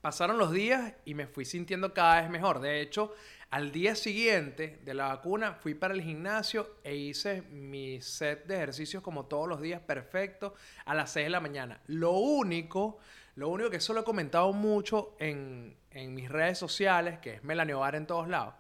Pasaron 0.02 0.38
los 0.38 0.52
días 0.52 0.94
y 1.06 1.14
me 1.14 1.28
fui 1.28 1.46
sintiendo 1.46 1.94
cada 1.94 2.22
vez 2.22 2.30
mejor. 2.30 2.60
De 2.60 2.82
hecho, 2.82 3.14
Al 3.52 3.72
día 3.72 3.96
siguiente 3.96 4.80
de 4.86 4.94
la 4.94 5.08
vacuna 5.08 5.56
fui 5.56 5.74
para 5.74 5.96
el 5.96 6.04
gimnasio 6.04 6.76
e 6.84 6.96
hice 6.96 7.42
mi 7.42 8.00
set 8.00 8.46
de 8.46 8.58
ejercicios 8.58 9.02
como 9.02 9.26
todos 9.26 9.50
los 9.50 9.60
días 9.60 9.82
perfecto 9.82 10.54
a 10.86 10.94
las 10.94 11.12
6 11.14 11.26
de 11.26 11.30
la 11.32 11.40
mañana. 11.40 11.82
Lo 11.88 12.12
único, 12.12 13.00
lo 13.40 13.48
único 13.48 13.70
que 13.70 13.78
eso 13.78 13.94
lo 13.94 14.02
he 14.02 14.04
comentado 14.04 14.52
mucho 14.52 15.16
en, 15.18 15.78
mis 16.14 16.30
redes 16.30 16.58
sociales, 16.58 17.20
que 17.20 17.36
es 17.36 17.44
Melaniobar 17.44 17.96
en 17.96 18.06
todos 18.06 18.28
lados. 18.28 18.54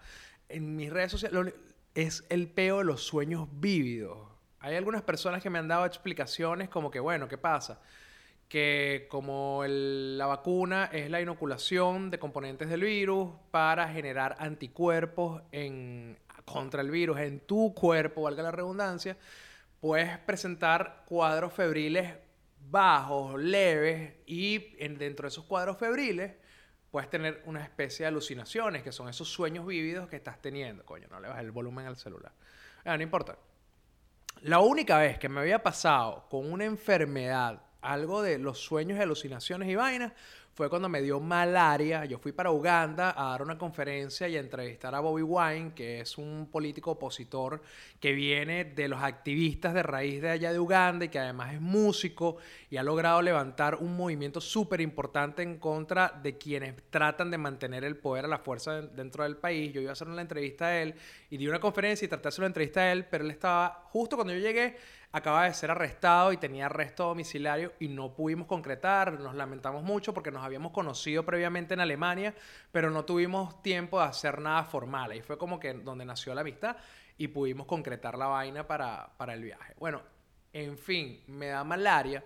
En 0.48 0.78
mis 0.78 0.90
redes 0.90 1.12
sociales 1.12 1.54
es 1.94 2.24
el 2.30 2.48
peo 2.48 2.78
de 2.78 2.86
los 2.86 3.04
sueños 3.04 3.50
vívidos. 3.52 4.18
Hay 4.62 4.78
algunas 4.78 5.02
personas 5.02 5.44
que 5.44 5.50
me 5.50 5.60
han 5.60 5.68
dado 5.68 5.86
explicaciones 5.86 6.70
como 6.70 6.90
que, 6.90 7.02
bueno, 7.02 7.28
¿qué 7.28 7.38
pasa? 7.38 7.82
que 8.48 9.06
como 9.12 9.64
la 9.68 10.26
vacuna 10.26 10.90
es 10.92 11.12
la 11.12 11.22
inoculación 11.22 12.10
de 12.10 12.18
componentes 12.18 12.68
del 12.68 12.82
virus 12.82 13.30
para 13.52 13.88
generar 13.90 14.38
anticuerpos 14.40 15.44
contra 16.46 16.82
el 16.82 16.90
virus 16.90 17.20
en 17.20 17.42
tu 17.42 17.76
cuerpo, 17.76 18.24
valga 18.24 18.42
la 18.42 18.52
redundancia, 18.52 19.18
puedes 19.80 20.18
presentar 20.20 21.04
cuadros 21.06 21.54
febriles 21.54 22.12
bajos, 22.62 23.40
leves, 23.40 24.14
y 24.26 24.76
dentro 24.78 25.24
de 25.24 25.28
esos 25.30 25.46
cuadros 25.46 25.78
febriles 25.78 26.34
puedes 26.92 27.10
tener 27.10 27.42
una 27.46 27.64
especie 27.64 28.04
de 28.04 28.08
alucinaciones, 28.08 28.84
que 28.84 28.92
son 28.92 29.10
esos 29.10 29.30
sueños 29.30 29.66
vívidos 29.66 30.08
que 30.08 30.16
estás 30.16 30.42
teniendo. 30.42 30.86
Coño, 30.86 31.08
no 31.10 31.20
le 31.20 31.28
bajes 31.28 31.44
el 31.44 31.52
volumen 31.52 31.86
al 31.86 31.98
celular. 31.98 32.32
Ah, 32.84 32.98
no 32.98 33.04
importa. 33.04 33.38
La 34.42 34.60
única 34.60 34.98
vez 34.98 35.20
que 35.20 35.30
me 35.30 35.42
había 35.42 35.62
pasado 35.62 36.28
con 36.30 36.52
una 36.52 36.66
enfermedad 36.66 37.62
algo 37.82 38.22
de 38.22 38.38
los 38.38 38.60
sueños 38.60 39.00
alucinaciones 39.00 39.70
y 39.70 39.76
vainas 39.76 40.14
fue 40.60 40.70
cuando 40.70 40.90
me 40.90 41.02
dio 41.02 41.22
malaria. 41.22 42.04
Yo 42.04 42.18
fui 42.18 42.34
para 42.34 42.52
Uganda 42.52 43.14
a 43.16 43.30
dar 43.30 43.44
una 43.44 43.58
conferencia 43.58 44.28
y 44.28 44.36
a 44.36 44.42
entrevistar 44.42 44.94
a 44.94 45.00
Bobby 45.00 45.22
Wine, 45.22 45.72
que 45.74 46.02
es 46.02 46.18
un 46.18 46.50
político 46.52 46.92
opositor 46.92 47.62
que 47.98 48.12
viene 48.12 48.66
de 48.66 48.90
los 48.90 49.02
activistas 49.02 49.74
de 49.74 49.84
raíz 49.84 50.22
de 50.22 50.32
allá 50.32 50.52
de 50.52 50.60
Uganda 50.60 51.06
y 51.06 51.08
que 51.08 51.18
además 51.18 51.54
es 51.54 51.62
músico 51.62 52.40
y 52.70 52.76
ha 52.76 52.84
logrado 52.84 53.22
levantar 53.22 53.76
un 53.76 53.96
movimiento 53.96 54.42
súper 54.42 54.82
importante 54.82 55.44
en 55.44 55.60
contra 55.60 56.20
de 56.22 56.38
quienes 56.38 56.76
tratan 56.90 57.32
de 57.32 57.38
mantener 57.38 57.86
el 57.86 57.96
poder 57.96 58.26
a 58.26 58.28
la 58.28 58.40
fuerza 58.40 58.82
dentro 58.82 59.24
del 59.24 59.38
país. 59.38 59.72
Yo 59.72 59.80
iba 59.80 59.92
a 59.92 59.94
hacer 59.94 60.10
una 60.10 60.22
entrevista 60.22 60.66
a 60.66 60.82
él 60.82 60.94
y 61.30 61.38
di 61.38 61.48
una 61.48 61.62
conferencia 61.62 62.06
y 62.06 62.10
traté 62.10 62.24
de 62.24 62.30
hacer 62.30 62.42
una 62.42 62.48
entrevista 62.48 62.82
a 62.82 62.92
él, 62.92 63.06
pero 63.06 63.24
él 63.24 63.32
estaba 63.32 63.86
justo 63.92 64.18
cuando 64.18 64.34
yo 64.34 64.40
llegué 64.40 64.76
acaba 65.12 65.46
de 65.46 65.54
ser 65.54 65.72
arrestado 65.72 66.32
y 66.32 66.38
tenía 66.38 66.68
arresto 66.68 67.06
domiciliario 67.06 67.74
y 67.80 67.88
no 67.88 68.14
pudimos 68.14 68.48
concretar. 68.48 69.20
Nos 69.20 69.36
lamentamos 69.36 69.84
mucho 69.84 70.14
porque 70.14 70.32
nos 70.32 70.44
habíamos 70.44 70.72
conocido 70.72 71.26
previamente 71.26 71.74
en 71.74 71.80
Alemania, 71.80 72.36
pero 72.72 72.92
no 72.92 73.06
tuvimos 73.06 73.62
tiempo 73.64 74.00
de 74.00 74.06
hacer 74.06 74.40
nada 74.40 74.64
formal. 74.64 75.12
Ahí 75.12 75.22
fue 75.22 75.38
como 75.38 75.60
que 75.60 75.74
donde 75.74 76.06
nació 76.06 76.34
la 76.36 76.42
amistad 76.42 76.78
y 77.18 77.28
pudimos 77.28 77.66
concretar 77.66 78.18
la 78.18 78.28
vaina 78.28 78.68
para, 78.68 79.12
para 79.18 79.34
el 79.34 79.44
viaje. 79.44 79.74
Bueno, 79.80 80.02
en 80.54 80.78
fin, 80.78 81.24
me 81.28 81.48
da 81.48 81.64
malaria. 81.64 82.24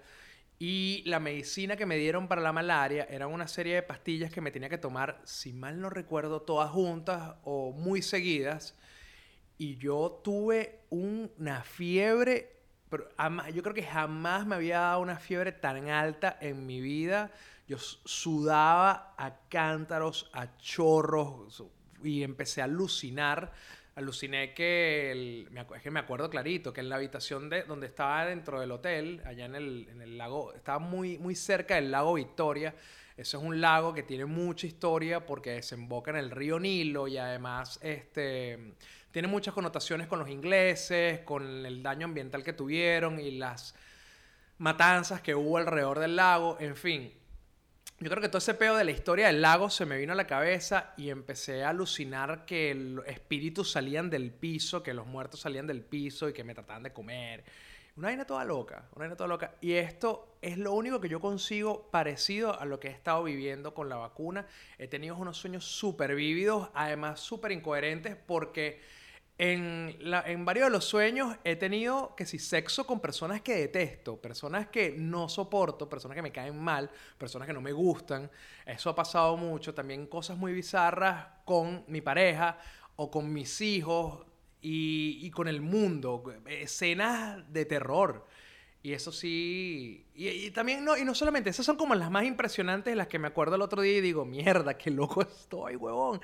Y 0.60 1.04
la 1.06 1.20
medicina 1.20 1.76
que 1.76 1.86
me 1.86 1.98
dieron 1.98 2.28
para 2.28 2.42
la 2.42 2.54
malaria 2.54 3.06
era 3.10 3.28
una 3.28 3.48
serie 3.48 3.76
de 3.76 3.84
pastillas 3.84 4.32
que 4.32 4.40
me 4.40 4.52
tenía 4.52 4.70
que 4.70 4.78
tomar, 4.78 5.20
si 5.26 5.52
mal 5.52 5.82
no 5.82 5.90
recuerdo, 5.90 6.42
todas 6.42 6.72
juntas 6.72 7.36
o 7.44 7.72
muy 7.72 8.02
seguidas. 8.02 8.78
Y 9.58 9.78
yo 9.78 10.22
tuve 10.24 10.82
una 10.90 11.64
fiebre 11.64 12.63
pero 12.94 13.10
yo 13.50 13.64
creo 13.64 13.74
que 13.74 13.82
jamás 13.82 14.46
me 14.46 14.54
había 14.54 14.80
dado 14.80 15.00
una 15.00 15.16
fiebre 15.16 15.52
tan 15.52 15.90
alta 15.90 16.38
en 16.40 16.68
mi 16.68 16.80
vida. 16.80 17.32
Yo 17.68 17.80
sudaba 17.80 19.16
a 19.18 19.36
cántaros, 19.50 20.30
a 20.32 20.56
chorros 20.58 21.64
y 22.04 22.22
empecé 22.22 22.62
a 22.62 22.66
alucinar. 22.66 23.52
Aluciné 23.96 24.54
que, 24.54 25.48
es 25.76 25.82
que 25.82 25.90
me 25.90 26.02
acuerdo 26.02 26.30
clarito, 26.30 26.72
que 26.72 26.82
en 26.82 26.90
la 26.90 26.98
habitación 26.98 27.50
de, 27.50 27.64
donde 27.64 27.88
estaba 27.88 28.28
dentro 28.28 28.60
del 28.60 28.70
hotel, 28.70 29.24
allá 29.26 29.46
en 29.46 29.56
el, 29.56 29.88
en 29.90 30.00
el 30.04 30.16
lago, 30.16 30.54
estaba 30.54 30.78
muy, 30.78 31.18
muy 31.18 31.34
cerca 31.34 31.74
del 31.74 31.90
lago 31.90 32.14
Victoria. 32.14 32.76
Eso 33.18 33.40
es 33.40 33.44
un 33.44 33.60
lago 33.60 33.96
que 33.96 34.04
tiene 34.04 34.26
mucha 34.26 34.68
historia 34.68 35.26
porque 35.26 35.54
desemboca 35.54 36.12
en 36.12 36.18
el 36.18 36.30
río 36.30 36.60
Nilo 36.60 37.08
y 37.08 37.18
además 37.18 37.80
este, 37.82 38.76
tiene 39.14 39.28
muchas 39.28 39.54
connotaciones 39.54 40.08
con 40.08 40.18
los 40.18 40.28
ingleses, 40.28 41.20
con 41.20 41.68
el 41.68 41.84
daño 41.84 42.06
ambiental 42.06 42.44
que 42.44 42.52
tuvieron 42.52 43.20
y 43.20 43.30
las 43.30 43.76
matanzas 44.58 45.22
que 45.22 45.36
hubo 45.36 45.60
alrededor 45.60 46.00
del 46.00 46.16
lago, 46.16 46.58
en 46.60 46.76
fin. 46.76 47.14
Yo 48.00 48.10
creo 48.10 48.24
que 48.24 48.28
todo 48.28 48.40
ese 48.40 48.56
pedo 48.56 48.76
de 48.76 48.84
la 48.84 48.90
historia 48.90 49.28
del 49.28 49.40
lago 49.40 49.70
se 49.70 49.86
me 49.86 49.98
vino 49.98 50.14
a 50.14 50.16
la 50.16 50.26
cabeza 50.26 50.96
y 50.98 51.12
empecé 51.12 51.64
a 51.64 51.70
alucinar 51.70 52.44
que 52.46 52.74
los 52.74 53.06
espíritus 53.06 53.72
salían 53.72 54.10
del 54.10 54.32
piso, 54.32 54.82
que 54.82 54.96
los 54.96 55.06
muertos 55.06 55.42
salían 55.42 55.68
del 55.68 55.84
piso 55.84 56.28
y 56.28 56.34
que 56.34 56.44
me 56.44 56.56
trataban 56.56 56.82
de 56.82 56.92
comer. 56.92 57.44
Una 57.96 58.08
vaina 58.08 58.26
toda 58.26 58.44
loca, 58.44 58.88
una 58.96 59.04
vaina 59.04 59.16
toda 59.16 59.28
loca. 59.28 59.54
Y 59.62 59.74
esto 59.74 60.38
es 60.42 60.58
lo 60.58 60.74
único 60.74 61.00
que 61.00 61.08
yo 61.08 61.22
consigo 61.22 61.88
parecido 61.92 62.60
a 62.60 62.66
lo 62.66 62.80
que 62.80 62.88
he 62.88 62.92
estado 62.92 63.24
viviendo 63.24 63.76
con 63.76 63.90
la 63.90 63.98
vacuna. 63.98 64.48
He 64.80 64.88
tenido 64.88 65.16
unos 65.16 65.38
sueños 65.38 65.64
súper 65.64 66.16
vívidos, 66.16 66.70
además 66.74 67.20
súper 67.20 67.52
incoherentes, 67.52 68.16
porque 68.16 68.82
en, 69.38 69.98
en, 70.00 70.46
varios 70.46 70.68
de 70.68 70.72
los 70.72 70.86
sueños 70.86 71.36
he 71.44 71.56
tenido 71.56 72.16
que 72.16 72.26
si 72.26 72.38
sexo 72.38 72.86
con 72.86 73.00
personas 73.00 73.42
que 73.42 73.56
detesto, 73.56 74.18
personas 74.18 74.68
que 74.68 74.94
no 74.96 75.28
soporto, 75.28 75.90
personas 75.90 76.16
que 76.16 76.22
me 76.22 76.32
caen 76.32 76.58
mal, 76.58 76.90
personas 77.18 77.48
que 77.48 77.54
no 77.54 77.62
me 77.62 77.72
gustan. 77.72 78.30
Eso 78.66 78.92
ha 78.92 78.96
pasado 78.96 79.36
mucho. 79.36 79.74
También 79.74 80.06
cosas 80.06 80.38
muy 80.38 80.54
bizarras 80.54 81.26
con 81.46 81.84
mi 81.88 82.02
pareja 82.02 82.60
o 82.96 83.10
con 83.10 83.34
mis 83.34 83.60
hijos 83.62 84.24
y, 84.62 85.20
y 85.24 85.32
con 85.32 85.48
el 85.48 85.62
mundo. 85.62 86.24
Escenas 86.46 87.52
de 87.52 87.66
terror. 87.66 88.28
Y 88.86 88.92
eso 88.92 89.14
sí. 89.14 90.06
Y, 90.14 90.52
también, 90.52 90.84
no, 90.84 90.98
y 90.98 91.06
no 91.06 91.16
solamente, 91.16 91.50
esas 91.50 91.66
son 91.66 91.78
como 91.78 91.96
las 91.96 92.12
más 92.12 92.26
impresionantes, 92.26 92.94
las 92.98 93.08
que 93.08 93.18
me 93.18 93.30
acuerdo 93.30 93.56
el 93.56 93.62
otro 93.62 93.82
día 93.82 93.98
y 93.98 94.02
digo, 94.02 94.26
mierda, 94.26 94.78
qué 94.78 94.92
loco 94.92 95.22
estoy, 95.24 95.78
huevón. 95.78 96.20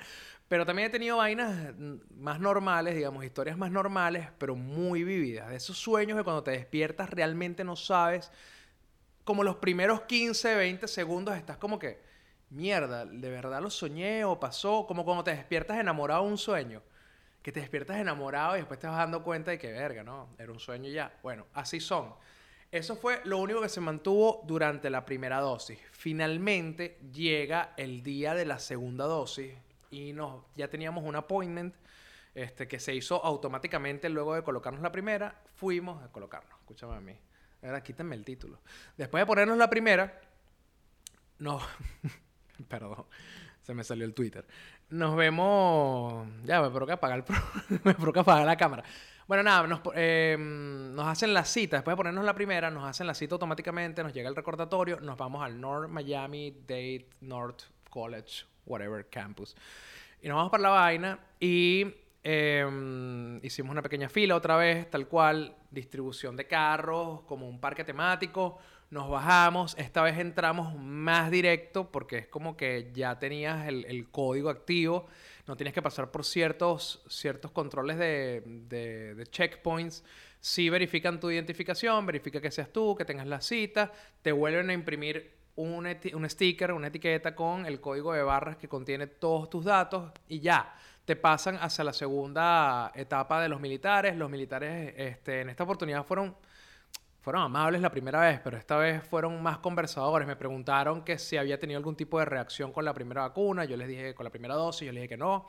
Pero 0.46 0.66
también 0.66 0.88
he 0.88 0.90
tenido 0.90 1.16
vainas 1.16 1.74
más 2.18 2.38
normales, 2.38 2.94
digamos, 2.94 3.24
historias 3.24 3.56
más 3.56 3.70
normales, 3.70 4.28
pero 4.36 4.56
muy 4.56 5.04
vividas. 5.04 5.48
De 5.48 5.56
esos 5.56 5.78
sueños 5.78 6.18
que 6.18 6.24
cuando 6.24 6.42
te 6.42 6.50
despiertas 6.50 7.08
realmente 7.08 7.64
no 7.64 7.76
sabes. 7.76 8.30
Como 9.24 9.42
los 9.42 9.56
primeros 9.56 10.02
15, 10.02 10.54
20 10.56 10.86
segundos 10.86 11.36
estás 11.36 11.56
como 11.56 11.78
que, 11.78 12.02
mierda, 12.50 13.06
¿de 13.06 13.30
verdad 13.30 13.62
lo 13.62 13.70
soñé 13.70 14.24
o 14.24 14.38
pasó? 14.38 14.86
Como 14.86 15.04
cuando 15.04 15.24
te 15.24 15.30
despiertas 15.30 15.78
enamorado 15.78 16.24
de 16.24 16.30
un 16.30 16.38
sueño. 16.38 16.82
Que 17.42 17.52
te 17.52 17.60
despiertas 17.60 17.96
enamorado 17.98 18.56
y 18.56 18.58
después 18.58 18.78
te 18.78 18.86
vas 18.86 18.98
dando 18.98 19.22
cuenta 19.22 19.50
de 19.52 19.58
que, 19.58 19.72
verga, 19.72 20.02
no, 20.02 20.28
era 20.38 20.52
un 20.52 20.60
sueño 20.60 20.90
ya. 20.90 21.18
Bueno, 21.22 21.46
así 21.54 21.80
son. 21.80 22.12
Eso 22.70 22.94
fue 22.94 23.20
lo 23.24 23.38
único 23.38 23.60
que 23.60 23.68
se 23.68 23.80
mantuvo 23.80 24.42
durante 24.46 24.90
la 24.90 25.04
primera 25.04 25.40
dosis. 25.40 25.78
Finalmente 25.90 26.98
llega 27.12 27.74
el 27.76 28.02
día 28.02 28.34
de 28.34 28.46
la 28.46 28.60
segunda 28.60 29.06
dosis 29.06 29.54
y 29.90 30.12
nos, 30.12 30.44
ya 30.54 30.68
teníamos 30.68 31.04
un 31.04 31.16
appointment 31.16 31.74
este, 32.34 32.68
que 32.68 32.78
se 32.78 32.94
hizo 32.94 33.24
automáticamente 33.24 34.08
luego 34.08 34.34
de 34.34 34.44
colocarnos 34.44 34.82
la 34.82 34.92
primera. 34.92 35.42
Fuimos 35.54 36.02
a 36.02 36.12
colocarnos. 36.12 36.58
Escúchame 36.60 36.94
a 36.94 37.00
mí. 37.00 37.18
Ahora 37.62 37.82
quítenme 37.82 38.14
el 38.14 38.24
título. 38.24 38.60
Después 38.96 39.20
de 39.20 39.26
ponernos 39.26 39.58
la 39.58 39.68
primera, 39.68 40.20
no. 41.38 41.60
Perdón, 42.68 43.04
se 43.62 43.74
me 43.74 43.82
salió 43.82 44.04
el 44.04 44.14
Twitter. 44.14 44.46
Nos 44.90 45.16
vemos. 45.16 46.26
Ya, 46.44 46.62
me 46.62 46.70
provoca 46.70 46.94
apagar, 46.94 47.24
el 47.68 47.80
me 47.84 47.94
provoca 47.94 48.20
apagar 48.20 48.46
la 48.46 48.56
cámara. 48.56 48.84
Bueno, 49.30 49.44
nada, 49.44 49.64
nos, 49.68 49.80
em, 49.94 50.92
nos 50.92 51.06
hacen 51.06 51.32
la 51.32 51.44
cita, 51.44 51.76
después 51.76 51.92
de 51.92 51.96
ponernos 51.98 52.24
la 52.24 52.34
primera, 52.34 52.68
nos 52.68 52.82
hacen 52.82 53.06
la 53.06 53.14
cita 53.14 53.36
automáticamente, 53.36 54.02
nos 54.02 54.12
llega 54.12 54.28
el 54.28 54.34
recordatorio, 54.34 54.98
nos 54.98 55.16
vamos 55.16 55.44
al 55.44 55.60
North 55.60 55.88
Miami 55.88 56.50
Dade 56.66 57.06
North 57.20 57.62
College, 57.88 58.44
whatever 58.66 59.08
campus. 59.08 59.54
Y 60.20 60.26
nos 60.26 60.34
vamos 60.34 60.50
para 60.50 60.64
la 60.64 60.70
vaina 60.70 61.20
y 61.38 61.94
em, 62.24 63.38
hicimos 63.44 63.70
una 63.70 63.82
pequeña 63.82 64.08
fila 64.08 64.34
otra 64.34 64.56
vez, 64.56 64.90
tal 64.90 65.06
cual, 65.06 65.54
distribución 65.70 66.34
de 66.34 66.48
carros, 66.48 67.20
como 67.20 67.48
un 67.48 67.60
parque 67.60 67.84
temático. 67.84 68.58
Nos 68.90 69.08
bajamos, 69.08 69.76
esta 69.78 70.02
vez 70.02 70.18
entramos 70.18 70.74
más 70.76 71.30
directo 71.30 71.90
porque 71.92 72.18
es 72.18 72.26
como 72.26 72.56
que 72.56 72.90
ya 72.92 73.18
tenías 73.18 73.68
el, 73.68 73.84
el 73.84 74.10
código 74.10 74.50
activo 74.50 75.06
no 75.50 75.56
tienes 75.56 75.74
que 75.74 75.82
pasar 75.82 76.12
por 76.12 76.24
ciertos, 76.24 77.02
ciertos 77.08 77.50
controles 77.50 77.98
de, 77.98 78.40
de, 78.68 79.26
checkpoints. 79.26 80.04
Si 80.38 80.70
verifican 80.70 81.18
tu 81.18 81.28
identificación, 81.28 82.06
verifica 82.06 82.40
que 82.40 82.52
seas 82.52 82.72
tú, 82.72 82.94
que 82.94 83.04
tengas 83.04 83.26
la 83.26 83.40
cita, 83.40 83.90
te 84.22 84.30
vuelven 84.30 84.70
a 84.70 84.72
imprimir 84.72 85.32
un, 85.56 85.88
un 86.14 86.30
sticker, 86.30 86.72
una 86.72 86.86
etiqueta 86.86 87.34
con 87.34 87.66
el 87.66 87.80
código 87.80 88.12
de 88.12 88.22
barras 88.22 88.58
que 88.58 88.68
contiene 88.68 89.08
todos 89.08 89.50
tus 89.50 89.64
datos 89.64 90.12
y 90.28 90.38
ya 90.38 90.72
te 91.04 91.16
pasan 91.16 91.56
hacia 91.56 91.82
la 91.82 91.92
segunda 91.92 92.92
etapa 92.94 93.42
de 93.42 93.48
los 93.48 93.60
militares. 93.60 94.16
Los 94.16 94.30
militares 94.30 94.94
este, 94.96 95.40
en 95.40 95.50
esta 95.50 95.64
oportunidad 95.64 96.06
fueron 96.06 96.36
fueron 97.20 97.42
amables 97.42 97.80
la 97.82 97.90
primera 97.90 98.20
vez, 98.20 98.40
pero 98.42 98.56
esta 98.56 98.76
vez 98.76 99.02
fueron 99.02 99.42
más 99.42 99.58
conversadores. 99.58 100.26
Me 100.26 100.36
preguntaron 100.36 101.04
que 101.04 101.18
si 101.18 101.36
había 101.36 101.58
tenido 101.58 101.78
algún 101.78 101.96
tipo 101.96 102.18
de 102.18 102.24
reacción 102.24 102.72
con 102.72 102.84
la 102.84 102.94
primera 102.94 103.22
vacuna. 103.22 103.64
Yo 103.64 103.76
les 103.76 103.88
dije 103.88 104.14
con 104.14 104.24
la 104.24 104.30
primera 104.30 104.54
dosis, 104.54 104.86
yo 104.86 104.92
les 104.92 105.02
dije 105.02 105.10
que 105.10 105.16
no. 105.16 105.48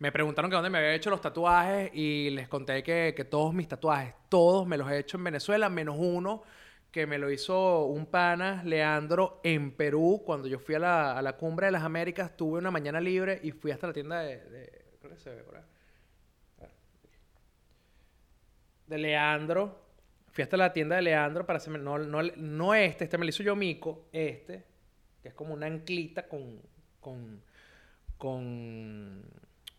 Me 0.00 0.10
preguntaron 0.10 0.50
que 0.50 0.56
dónde 0.56 0.70
me 0.70 0.78
había 0.78 0.94
hecho 0.94 1.10
los 1.10 1.20
tatuajes 1.20 1.90
y 1.94 2.30
les 2.30 2.48
conté 2.48 2.82
que, 2.82 3.14
que 3.16 3.24
todos 3.24 3.54
mis 3.54 3.68
tatuajes, 3.68 4.14
todos 4.28 4.66
me 4.66 4.76
los 4.76 4.90
he 4.90 4.98
hecho 4.98 5.16
en 5.16 5.24
Venezuela, 5.24 5.68
menos 5.68 5.96
uno 5.98 6.42
que 6.90 7.06
me 7.06 7.18
lo 7.18 7.28
hizo 7.30 7.86
un 7.86 8.06
pana, 8.06 8.62
Leandro, 8.64 9.40
en 9.42 9.72
Perú, 9.72 10.22
cuando 10.24 10.46
yo 10.46 10.60
fui 10.60 10.76
a 10.76 10.78
la, 10.78 11.18
a 11.18 11.22
la 11.22 11.36
cumbre 11.36 11.66
de 11.66 11.72
las 11.72 11.82
Américas, 11.82 12.36
tuve 12.36 12.60
una 12.60 12.70
mañana 12.70 13.00
libre 13.00 13.40
y 13.42 13.50
fui 13.50 13.72
hasta 13.72 13.88
la 13.88 13.92
tienda 13.92 14.20
de... 14.20 14.38
de 14.48 14.84
creo 15.00 15.12
que 15.12 15.18
se 15.18 15.30
ve 15.30 15.42
por. 15.42 15.60
De 18.86 18.98
Leandro. 18.98 19.83
Fui 20.34 20.42
hasta 20.42 20.58
la 20.58 20.74
tienda 20.74 20.96
de 20.96 21.02
Leandro 21.02 21.46
para 21.46 21.56
hacerme... 21.56 21.78
No, 21.78 21.96
no, 21.98 22.20
no 22.22 22.74
este, 22.74 23.04
este 23.04 23.16
me 23.16 23.24
lo 23.24 23.30
hizo 23.30 23.42
yo 23.42 23.56
Mico, 23.56 24.08
este, 24.12 24.64
que 25.22 25.28
es 25.28 25.34
como 25.34 25.54
una 25.54 25.64
anclita 25.64 26.28
con... 26.28 26.60
con 27.00 27.42
con 28.16 29.22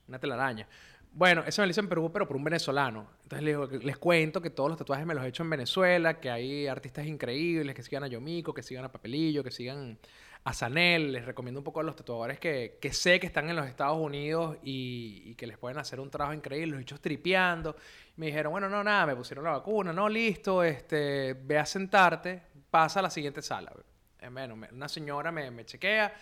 una 0.07 0.19
telaraña. 0.19 0.67
Bueno, 1.12 1.43
eso 1.47 1.62
me 1.62 1.67
lo 1.67 1.71
hice 1.71 1.79
en 1.79 1.89
Perú, 1.89 2.12
pero 2.12 2.27
por 2.27 2.38
un 2.38 2.43
venezolano. 2.43 3.07
Entonces 3.24 3.43
les, 3.43 3.83
les 3.83 3.97
cuento 3.97 4.41
que 4.41 4.50
todos 4.50 4.69
los 4.69 4.77
tatuajes 4.77 5.05
me 5.05 5.15
los 5.15 5.24
he 5.24 5.29
hecho 5.29 5.43
en 5.43 5.50
Venezuela, 5.50 6.19
que 6.19 6.29
hay 6.29 6.67
artistas 6.67 7.07
increíbles, 7.07 7.74
que 7.74 7.81
sigan 7.81 8.03
a 8.03 8.07
Yomiko, 8.07 8.53
que 8.53 8.62
sigan 8.62 8.85
a 8.85 8.91
Papelillo, 8.91 9.43
que 9.43 9.51
sigan 9.51 9.97
a 10.45 10.53
Sanel. 10.53 11.11
Les 11.11 11.25
recomiendo 11.25 11.59
un 11.59 11.63
poco 11.63 11.81
a 11.81 11.83
los 11.83 11.95
tatuadores 11.95 12.39
que, 12.39 12.77
que 12.79 12.93
sé 12.93 13.19
que 13.19 13.27
están 13.27 13.49
en 13.49 13.55
los 13.55 13.67
Estados 13.67 13.97
Unidos 13.97 14.57
y, 14.63 15.23
y, 15.25 15.35
que 15.35 15.47
les 15.47 15.57
pueden 15.57 15.77
hacer 15.77 15.99
un 15.99 16.09
trabajo 16.09 16.33
increíble. 16.33 16.71
Los 16.71 16.79
he 16.79 16.83
hecho 16.83 16.99
tripeando. 16.99 17.75
Me 18.15 18.27
dijeron, 18.27 18.51
bueno, 18.51 18.69
no, 18.69 18.83
nada, 18.83 19.07
me 19.07 19.15
pusieron 19.15 19.43
la 19.43 19.51
vacuna, 19.51 19.91
no, 19.91 20.07
listo, 20.07 20.63
este, 20.63 21.33
ve 21.33 21.57
a 21.57 21.65
sentarte, 21.65 22.43
pasa 22.69 22.99
a 22.99 23.03
la 23.03 23.09
siguiente 23.09 23.41
sala. 23.41 23.73
Eh, 24.19 24.29
bueno, 24.29 24.55
una 24.71 24.87
señora 24.87 25.31
me, 25.31 25.51
me 25.51 25.65
chequea, 25.65 26.13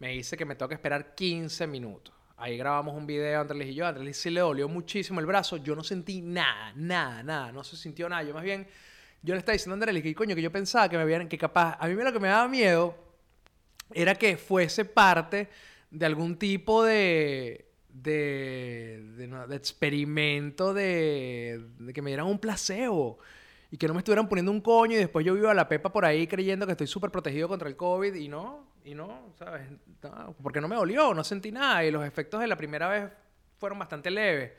me 0.00 0.08
dice 0.08 0.36
que 0.36 0.44
me 0.44 0.56
tengo 0.56 0.70
que 0.70 0.74
esperar 0.74 1.14
15 1.14 1.66
minutos. 1.66 2.14
Ahí 2.38 2.56
grabamos 2.56 2.96
un 2.96 3.06
video, 3.06 3.40
Andrés 3.42 3.68
y 3.68 3.74
yo. 3.74 3.86
Andrés 3.86 4.16
sí 4.16 4.30
le 4.30 4.40
dolió 4.40 4.68
muchísimo 4.68 5.20
el 5.20 5.26
brazo. 5.26 5.58
Yo 5.58 5.76
no 5.76 5.84
sentí 5.84 6.20
nada, 6.20 6.72
nada, 6.74 7.22
nada. 7.22 7.52
No 7.52 7.62
se 7.64 7.76
sintió 7.76 8.08
nada. 8.08 8.22
Yo 8.24 8.34
más 8.34 8.42
bien, 8.42 8.66
yo 9.22 9.34
le 9.34 9.38
estaba 9.38 9.54
diciendo 9.54 9.74
a 9.74 9.76
Andrés 9.76 10.02
que 10.02 10.14
coño, 10.14 10.34
que 10.34 10.42
yo 10.42 10.52
pensaba 10.52 10.88
que 10.88 10.98
me 10.98 11.04
vieran, 11.06 11.28
que 11.28 11.38
capaz, 11.38 11.76
a 11.78 11.86
mí 11.86 11.94
lo 11.94 12.12
que 12.12 12.20
me 12.20 12.28
daba 12.28 12.48
miedo 12.48 13.05
era 13.92 14.14
que 14.14 14.36
fuese 14.36 14.84
parte 14.84 15.48
de 15.90 16.06
algún 16.06 16.38
tipo 16.38 16.84
de, 16.84 17.66
de, 17.88 19.02
de, 19.16 19.26
de 19.26 19.56
experimento 19.56 20.74
de, 20.74 21.64
de, 21.78 21.92
que 21.92 22.02
me 22.02 22.10
dieran 22.10 22.26
un 22.26 22.38
placebo 22.38 23.18
y 23.70 23.76
que 23.76 23.88
no 23.88 23.94
me 23.94 24.00
estuvieran 24.00 24.28
poniendo 24.28 24.52
un 24.52 24.60
coño 24.60 24.94
y 24.94 24.98
después 24.98 25.24
yo 25.24 25.34
vivo 25.34 25.48
a 25.48 25.54
la 25.54 25.68
pepa 25.68 25.92
por 25.92 26.04
ahí 26.04 26.26
creyendo 26.26 26.66
que 26.66 26.72
estoy 26.72 26.86
súper 26.86 27.10
protegido 27.10 27.48
contra 27.48 27.68
el 27.68 27.76
COVID 27.76 28.14
y 28.14 28.28
no, 28.28 28.66
y 28.84 28.94
no, 28.94 29.32
¿sabes? 29.38 29.68
No, 30.02 30.34
porque 30.42 30.60
no 30.60 30.68
me 30.68 30.76
dolió, 30.76 31.14
no 31.14 31.24
sentí 31.24 31.50
nada 31.50 31.84
y 31.84 31.90
los 31.90 32.04
efectos 32.06 32.40
de 32.40 32.46
la 32.46 32.56
primera 32.56 32.88
vez 32.88 33.10
fueron 33.58 33.78
bastante 33.78 34.10
leves. 34.10 34.52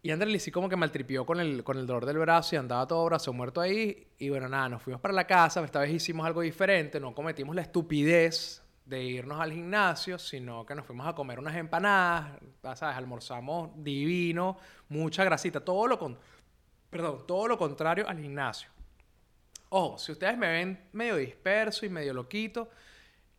Y 0.00 0.10
Andrés 0.12 0.44
sí 0.44 0.52
como 0.52 0.68
que 0.68 0.76
maltripió 0.76 1.26
con 1.26 1.40
el, 1.40 1.64
con 1.64 1.76
el 1.76 1.86
dolor 1.86 2.06
del 2.06 2.18
brazo 2.18 2.54
y 2.54 2.58
andaba 2.58 2.86
todo 2.86 3.04
brazo 3.06 3.32
muerto 3.32 3.60
ahí. 3.60 4.06
Y 4.18 4.28
bueno, 4.28 4.48
nada, 4.48 4.68
nos 4.68 4.82
fuimos 4.82 5.00
para 5.00 5.12
la 5.12 5.26
casa. 5.26 5.64
Esta 5.64 5.80
vez 5.80 5.90
hicimos 5.90 6.24
algo 6.24 6.40
diferente. 6.40 7.00
No 7.00 7.14
cometimos 7.14 7.56
la 7.56 7.62
estupidez 7.62 8.62
de 8.84 9.02
irnos 9.02 9.40
al 9.40 9.52
gimnasio, 9.52 10.18
sino 10.18 10.64
que 10.64 10.74
nos 10.74 10.86
fuimos 10.86 11.06
a 11.06 11.14
comer 11.14 11.40
unas 11.40 11.56
empanadas. 11.56 12.38
¿Sabes? 12.62 12.96
Almorzamos 12.96 13.70
divino, 13.76 14.56
mucha 14.88 15.24
grasita. 15.24 15.60
Todo 15.60 15.88
lo, 15.88 15.98
con, 15.98 16.16
perdón, 16.88 17.26
todo 17.26 17.48
lo 17.48 17.58
contrario 17.58 18.08
al 18.08 18.20
gimnasio. 18.20 18.70
Ojo, 19.70 19.98
si 19.98 20.12
ustedes 20.12 20.38
me 20.38 20.48
ven 20.48 20.88
medio 20.92 21.16
disperso 21.16 21.84
y 21.84 21.88
medio 21.88 22.14
loquito, 22.14 22.70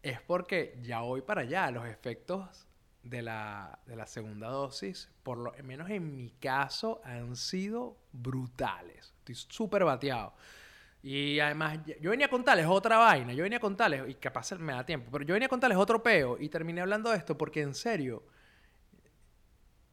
es 0.03 0.21
porque 0.21 0.77
ya 0.81 0.99
voy 0.99 1.21
para 1.21 1.41
allá. 1.41 1.71
Los 1.71 1.87
efectos 1.87 2.67
de 3.03 3.21
la, 3.21 3.79
de 3.85 3.95
la 3.95 4.05
segunda 4.05 4.49
dosis, 4.49 5.09
por 5.23 5.37
lo 5.37 5.53
menos 5.63 5.89
en 5.89 6.15
mi 6.15 6.31
caso, 6.31 7.01
han 7.03 7.35
sido 7.35 7.97
brutales. 8.11 9.13
Estoy 9.19 9.35
súper 9.35 9.83
bateado. 9.83 10.33
Y 11.01 11.39
además, 11.39 11.79
yo 12.01 12.09
venía 12.09 12.25
a 12.25 12.29
contarles 12.29 12.65
otra 12.65 12.97
vaina, 12.97 13.33
yo 13.33 13.43
venía 13.43 13.57
a 13.57 13.61
contarles, 13.61 14.09
y 14.09 14.15
capaz 14.15 14.51
me 14.59 14.73
da 14.73 14.85
tiempo, 14.85 15.09
pero 15.11 15.23
yo 15.23 15.33
venía 15.33 15.45
a 15.45 15.49
contarles 15.49 15.77
otro 15.77 16.03
peo 16.03 16.37
y 16.37 16.49
terminé 16.49 16.81
hablando 16.81 17.09
de 17.09 17.17
esto 17.17 17.37
porque 17.37 17.61
en 17.61 17.73
serio, 17.73 18.23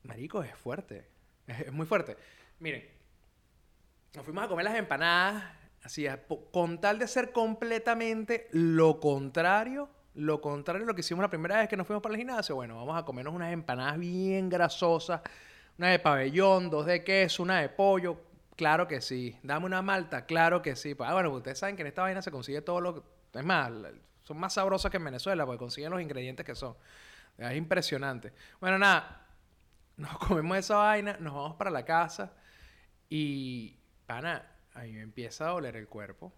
Marico, 0.03 0.43
es 0.43 0.57
fuerte, 0.57 1.09
es, 1.47 1.73
muy 1.73 1.87
fuerte. 1.87 2.17
Miren, 2.59 2.85
nos 4.15 4.25
fuimos 4.25 4.45
a 4.45 4.49
comer 4.49 4.65
las 4.65 4.75
empanadas, 4.75 5.45
así, 5.85 6.07
con 6.51 6.81
tal 6.81 6.99
de 6.99 7.07
ser 7.07 7.31
completamente 7.31 8.49
lo 8.51 8.99
contrario 8.99 9.89
lo 10.17 10.41
contrario 10.41 10.85
a 10.85 10.87
lo 10.87 10.95
que 10.95 11.01
hicimos 11.01 11.23
la 11.23 11.29
primera 11.29 11.59
vez 11.59 11.69
que 11.69 11.77
nos 11.77 11.87
fuimos 11.87 12.03
para 12.03 12.15
el 12.15 12.19
gimnasio. 12.19 12.55
Bueno, 12.55 12.77
vamos 12.77 12.97
a 12.99 13.05
comernos 13.05 13.35
unas 13.35 13.53
empanadas 13.53 13.99
bien 13.99 14.49
grasosas. 14.49 15.21
Una 15.79 15.89
de 15.89 15.99
pabellón, 15.99 16.71
dos 16.71 16.87
de 16.87 17.05
queso, 17.05 17.43
una 17.43 17.61
de 17.61 17.69
pollo. 17.69 18.19
Claro 18.57 18.89
que 18.89 19.03
sí. 19.03 19.39
Dame 19.43 19.67
una 19.67 19.83
malta. 19.83 20.25
Claro 20.25 20.63
que 20.63 20.75
sí. 20.75 20.97
Ah, 21.01 21.13
bueno, 21.13 21.31
ustedes 21.31 21.59
saben 21.59 21.77
que 21.77 21.83
en 21.83 21.89
esta 21.89 22.03
vaina 22.03 22.23
se 22.23 22.31
consigue 22.31 22.63
todo 22.63 22.81
lo... 22.81 23.05
Es 23.35 23.45
más, 23.45 23.71
son 24.23 24.39
más 24.39 24.55
sabrosas 24.55 24.91
que 24.91 24.97
en 24.97 25.05
Venezuela 25.05 25.45
porque 25.45 25.59
consiguen 25.59 25.91
los 25.91 26.01
ingredientes 26.01 26.47
que 26.47 26.55
son. 26.55 26.75
Es 27.37 27.55
impresionante. 27.55 28.33
Bueno, 28.59 28.79
nada. 28.79 29.27
Nos 29.99 30.17
comemos 30.27 30.57
esa 30.57 30.77
vaina, 30.77 31.19
nos 31.21 31.35
vamos 31.35 31.57
para 31.57 31.71
la 31.71 31.85
casa 31.85 32.33
y, 33.11 33.79
pana, 34.07 34.47
ahí 34.73 34.93
me 34.93 35.03
empieza 35.03 35.47
a 35.47 35.51
doler 35.51 35.77
el 35.77 35.89
cuerpo. 35.89 36.33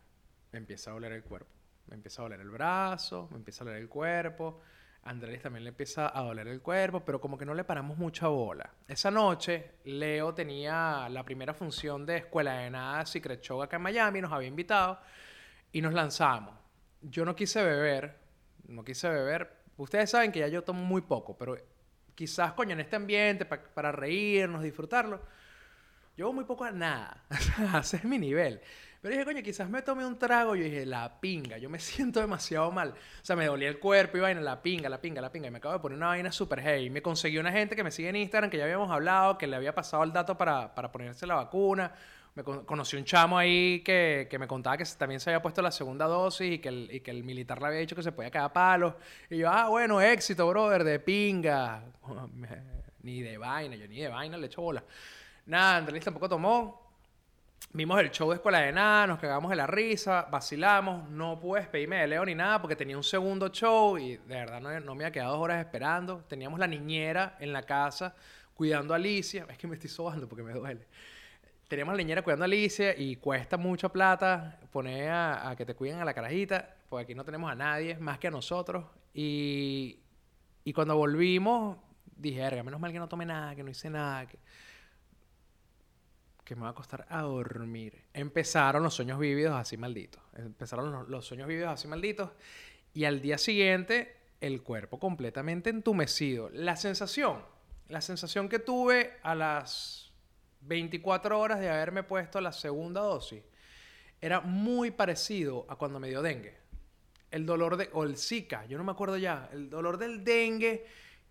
Me 0.50 0.58
empieza 0.58 0.90
a 0.90 0.94
doler 0.94 1.12
el 1.12 1.22
cuerpo 1.22 1.57
me 1.88 1.96
empieza 1.96 2.22
a 2.22 2.24
doler 2.24 2.40
el 2.40 2.50
brazo, 2.50 3.28
me 3.30 3.38
empieza 3.38 3.64
a 3.64 3.66
doler 3.66 3.82
el 3.82 3.88
cuerpo. 3.88 4.60
Andrés 5.04 5.40
también 5.40 5.64
le 5.64 5.70
empieza 5.70 6.16
a 6.16 6.22
doler 6.22 6.48
el 6.48 6.60
cuerpo, 6.60 7.04
pero 7.04 7.20
como 7.20 7.38
que 7.38 7.46
no 7.46 7.54
le 7.54 7.64
paramos 7.64 7.96
mucha 7.96 8.28
bola. 8.28 8.70
Esa 8.86 9.10
noche, 9.10 9.76
Leo 9.84 10.34
tenía 10.34 11.08
la 11.08 11.24
primera 11.24 11.54
función 11.54 12.04
de 12.04 12.18
Escuela 12.18 12.58
de 12.58 12.70
Nada 12.70 13.06
Secret 13.06 13.40
Show 13.40 13.62
acá 13.62 13.76
en 13.76 13.82
Miami, 13.82 14.20
nos 14.20 14.32
había 14.32 14.48
invitado 14.48 15.00
y 15.72 15.80
nos 15.80 15.94
lanzamos. 15.94 16.54
Yo 17.00 17.24
no 17.24 17.34
quise 17.34 17.62
beber, 17.62 18.18
no 18.66 18.84
quise 18.84 19.08
beber. 19.08 19.50
Ustedes 19.78 20.10
saben 20.10 20.30
que 20.30 20.40
ya 20.40 20.48
yo 20.48 20.62
tomo 20.62 20.82
muy 20.82 21.00
poco, 21.02 21.38
pero 21.38 21.56
quizás, 22.14 22.52
coño, 22.52 22.72
en 22.72 22.80
este 22.80 22.96
ambiente, 22.96 23.46
pa 23.46 23.62
para 23.62 23.92
reírnos, 23.92 24.62
disfrutarlo, 24.62 25.22
yo 26.16 26.32
muy 26.32 26.44
poco 26.44 26.64
a 26.64 26.72
nada. 26.72 27.24
Ese 27.80 27.98
es 27.98 28.04
mi 28.04 28.18
nivel. 28.18 28.60
Pero 29.00 29.12
dije, 29.12 29.24
coño, 29.24 29.42
quizás 29.42 29.70
me 29.70 29.80
tomé 29.82 30.04
un 30.04 30.18
trago. 30.18 30.56
Yo 30.56 30.64
dije, 30.64 30.84
la 30.84 31.20
pinga, 31.20 31.56
yo 31.58 31.70
me 31.70 31.78
siento 31.78 32.20
demasiado 32.20 32.70
mal. 32.72 32.90
O 32.90 33.24
sea, 33.24 33.36
me 33.36 33.46
dolía 33.46 33.68
el 33.68 33.78
cuerpo 33.78 34.16
y 34.16 34.20
vaina, 34.20 34.40
la 34.40 34.60
pinga, 34.60 34.88
la 34.88 35.00
pinga, 35.00 35.20
la 35.20 35.30
pinga. 35.30 35.48
Y 35.48 35.50
me 35.50 35.58
acabo 35.58 35.74
de 35.74 35.80
poner 35.80 35.96
una 35.96 36.08
vaina 36.08 36.32
súper 36.32 36.60
heavy. 36.60 36.90
Me 36.90 37.00
conseguí 37.00 37.38
una 37.38 37.52
gente 37.52 37.76
que 37.76 37.84
me 37.84 37.90
sigue 37.90 38.08
en 38.08 38.16
Instagram, 38.16 38.50
que 38.50 38.58
ya 38.58 38.64
habíamos 38.64 38.90
hablado, 38.90 39.38
que 39.38 39.46
le 39.46 39.56
había 39.56 39.74
pasado 39.74 40.02
el 40.02 40.12
dato 40.12 40.36
para, 40.36 40.74
para 40.74 40.90
ponerse 40.90 41.26
la 41.26 41.36
vacuna. 41.36 41.92
Me 42.34 42.44
con 42.44 42.64
conocí 42.64 42.96
un 42.96 43.04
chamo 43.04 43.36
ahí 43.38 43.80
que, 43.80 44.28
que, 44.30 44.38
me 44.38 44.46
contaba 44.46 44.76
que 44.76 44.84
también 44.96 45.18
se 45.18 45.30
había 45.30 45.42
puesto 45.42 45.60
la 45.60 45.72
segunda 45.72 46.06
dosis 46.06 46.52
y 46.52 46.58
que, 46.60 46.68
el, 46.68 46.88
y 46.92 47.00
que 47.00 47.10
el 47.10 47.24
militar 47.24 47.60
le 47.60 47.66
había 47.66 47.80
dicho 47.80 47.96
que 47.96 48.02
se 48.02 48.12
podía 48.12 48.30
quedar 48.30 48.52
palos. 48.52 48.94
Y 49.30 49.38
yo, 49.38 49.50
ah, 49.50 49.68
bueno, 49.68 50.00
éxito, 50.00 50.48
brother, 50.48 50.84
de 50.84 50.98
pinga. 51.00 51.82
ni 53.02 53.22
de 53.22 53.38
vaina, 53.38 53.76
yo 53.76 53.86
ni 53.88 54.00
de 54.00 54.08
vaina 54.08 54.36
le 54.36 54.46
echo 54.46 54.62
bola. 54.62 54.84
Nada, 55.46 55.76
Andrés 55.78 56.04
tampoco 56.04 56.28
tomó 56.28 56.87
Vimos 57.72 58.00
el 58.00 58.10
show 58.10 58.30
de 58.30 58.36
Escuela 58.36 58.60
de 58.60 58.72
Nada, 58.72 59.06
nos 59.06 59.18
cagamos 59.18 59.50
de 59.50 59.56
la 59.56 59.66
risa, 59.66 60.26
vacilamos. 60.30 61.08
No 61.10 61.38
pude 61.38 61.60
despedirme 61.60 61.96
de 61.96 62.06
Leo 62.06 62.24
ni 62.24 62.34
nada 62.34 62.60
porque 62.62 62.76
tenía 62.76 62.96
un 62.96 63.04
segundo 63.04 63.48
show 63.48 63.98
y 63.98 64.16
de 64.16 64.34
verdad 64.34 64.60
no, 64.60 64.80
no 64.80 64.94
me 64.94 65.04
había 65.04 65.12
quedado 65.12 65.32
dos 65.32 65.42
horas 65.42 65.60
esperando. 65.64 66.24
Teníamos 66.28 66.58
la 66.58 66.66
niñera 66.66 67.36
en 67.40 67.52
la 67.52 67.62
casa 67.62 68.14
cuidando 68.54 68.94
a 68.94 68.96
Alicia. 68.96 69.46
Es 69.50 69.58
que 69.58 69.66
me 69.66 69.74
estoy 69.74 69.90
sobando 69.90 70.26
porque 70.26 70.42
me 70.42 70.54
duele. 70.54 70.86
Teníamos 71.68 71.94
la 71.94 71.98
niñera 71.98 72.22
cuidando 72.22 72.44
a 72.44 72.46
Alicia 72.46 72.96
y 72.96 73.16
cuesta 73.16 73.58
mucha 73.58 73.90
plata 73.90 74.58
poner 74.72 75.10
a, 75.10 75.50
a 75.50 75.54
que 75.54 75.66
te 75.66 75.74
cuiden 75.74 76.00
a 76.00 76.04
la 76.06 76.14
carajita, 76.14 76.74
porque 76.88 77.04
aquí 77.04 77.14
no 77.14 77.24
tenemos 77.24 77.52
a 77.52 77.54
nadie 77.54 77.98
más 77.98 78.18
que 78.18 78.28
a 78.28 78.30
nosotros. 78.30 78.86
Y, 79.12 80.00
y 80.64 80.72
cuando 80.72 80.96
volvimos, 80.96 81.76
dije, 82.16 82.62
menos 82.62 82.80
mal 82.80 82.92
que 82.92 82.98
no 82.98 83.08
tomé 83.08 83.26
nada, 83.26 83.54
que 83.54 83.62
no 83.62 83.70
hice 83.70 83.90
nada. 83.90 84.26
Que 84.26 84.38
que 86.48 86.56
me 86.56 86.62
va 86.62 86.70
a 86.70 86.74
costar 86.74 87.04
a 87.10 87.20
dormir. 87.20 88.04
Empezaron 88.14 88.82
los 88.82 88.94
sueños 88.94 89.18
vívidos 89.18 89.54
así 89.54 89.76
malditos. 89.76 90.22
Empezaron 90.34 90.90
los, 90.90 91.06
los, 91.06 91.26
sueños 91.26 91.46
vívidos 91.46 91.68
así 91.68 91.86
malditos. 91.86 92.30
Y 92.94 93.04
al 93.04 93.20
día 93.20 93.36
siguiente, 93.36 94.16
el 94.40 94.62
cuerpo 94.62 94.98
completamente 94.98 95.68
entumecido. 95.68 96.48
La 96.48 96.76
sensación, 96.76 97.44
la 97.88 98.00
sensación 98.00 98.48
que 98.48 98.60
tuve 98.60 99.18
a 99.22 99.34
las 99.34 100.10
24 100.62 101.38
horas 101.38 101.60
de 101.60 101.68
haberme 101.68 102.02
puesto 102.02 102.40
la 102.40 102.52
segunda 102.52 103.02
dosis, 103.02 103.42
era 104.18 104.40
muy 104.40 104.90
parecido 104.90 105.66
a 105.68 105.76
cuando 105.76 106.00
me 106.00 106.08
dio 106.08 106.22
dengue. 106.22 106.56
El 107.30 107.44
dolor 107.44 107.76
de, 107.76 107.90
o 107.92 108.04
el 108.04 108.16
Zika, 108.16 108.64
yo 108.64 108.78
no 108.78 108.84
me 108.84 108.92
acuerdo 108.92 109.18
ya, 109.18 109.50
el 109.52 109.68
dolor 109.68 109.98
del 109.98 110.24
dengue, 110.24 110.86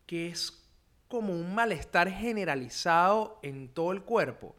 que 0.06 0.28
es 0.28 0.64
como 1.08 1.34
un 1.34 1.56
malestar 1.56 2.08
generalizado 2.12 3.40
en 3.42 3.70
todo 3.70 3.94
el 3.94 4.04
cuerpo 4.04 4.56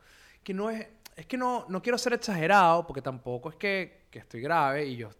que 0.48 0.54
no 0.54 0.70
es, 0.70 0.86
es 1.14 1.26
que 1.26 1.36
no, 1.36 1.66
no 1.68 1.82
quiero 1.82 1.98
ser 1.98 2.14
exagerado, 2.14 2.86
porque 2.86 3.02
tampoco 3.02 3.50
es 3.50 3.56
que, 3.56 4.06
que 4.10 4.20
estoy 4.20 4.40
grave 4.40 4.86
y 4.86 4.96
yo, 4.96 5.10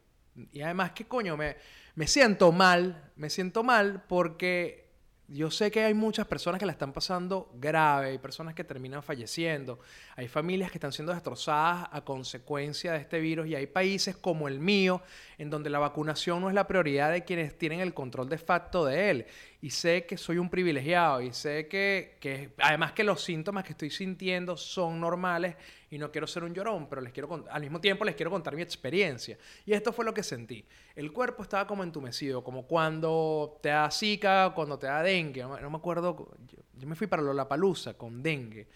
y 0.55 0.63
además 0.63 0.93
que 0.93 1.05
coño, 1.05 1.37
me, 1.37 1.55
me 1.97 2.07
siento 2.07 2.51
mal, 2.51 3.11
me 3.17 3.29
siento 3.29 3.63
mal 3.63 4.05
porque 4.09 4.89
yo 5.27 5.51
sé 5.51 5.71
que 5.71 5.85
hay 5.85 5.93
muchas 5.93 6.27
personas 6.27 6.59
que 6.59 6.65
la 6.65 6.73
están 6.73 6.95
pasando 6.95 7.51
grave, 7.57 8.09
hay 8.09 8.19
personas 8.19 8.55
que 8.55 8.65
terminan 8.65 9.03
falleciendo, 9.03 9.81
hay 10.17 10.29
familias 10.29 10.71
que 10.71 10.79
están 10.79 10.93
siendo 10.93 11.13
destrozadas 11.13 11.87
a 11.93 12.01
consecuencia 12.01 12.93
de 12.93 13.01
este 13.01 13.21
virus 13.21 13.49
y 13.49 13.55
hay 13.55 13.67
países 13.67 14.17
como 14.17 14.49
el 14.49 14.61
mío 14.61 15.03
en 15.37 15.51
donde 15.51 15.69
la 15.69 15.79
vacunación 15.79 16.41
no 16.41 16.49
es 16.49 16.55
la 16.55 16.67
prioridad 16.67 17.13
de 17.13 17.25
quienes 17.25 17.59
tienen 17.59 17.81
el 17.81 17.93
control 17.93 18.31
de 18.31 18.39
facto 18.39 18.87
de 18.87 19.11
él. 19.11 19.27
Y 19.61 19.71
sé 19.71 20.07
que 20.07 20.17
soy 20.17 20.39
un 20.39 20.49
privilegiado 20.49 21.21
y 21.21 21.33
sé 21.33 21.67
que, 21.67 22.17
que 22.21 22.53
además 22.59 22.93
que 22.93 23.03
los 23.03 23.23
síntomas 23.23 23.65
que 23.65 23.73
estoy 23.73 23.91
sintiendo 23.91 24.57
son 24.57 25.01
normales 25.01 25.57
y 25.91 25.99
no 25.99 26.13
quiero 26.13 26.27
ser 26.27 26.45
un 26.45 26.55
llorón, 26.55 26.89
pero 26.89 27.01
les 27.01 27.13
quiero 27.13 27.45
al 27.51 27.61
mismo 27.63 27.81
tiempo 27.81 28.05
les 28.05 28.15
quiero 28.15 28.31
contar 28.31 28.55
mi 28.55 28.63
experiencia. 28.63 29.39
Y 29.65 29.73
esto 29.73 29.93
fue 29.93 30.05
lo 30.05 30.13
que 30.13 30.23
sentí. 30.23 30.65
El 30.95 31.13
cuerpo 31.13 31.43
estaba 31.43 31.67
como 31.67 31.83
entumecido, 31.83 32.45
como 32.45 32.67
cuando 32.67 33.59
te 33.63 33.71
da 33.71 33.91
zika, 33.91 34.53
cuando 34.55 34.79
te 34.79 34.87
da 34.87 35.03
dengue. 35.03 35.43
No, 35.43 35.71
me 35.71 35.77
acuerdo, 35.77 36.29
yo, 36.47 36.87
me 36.87 36.95
fui 36.95 37.07
para 37.07 37.23
Lollapalooza 37.23 37.95
con 37.95 38.23
dengue. 38.23 38.69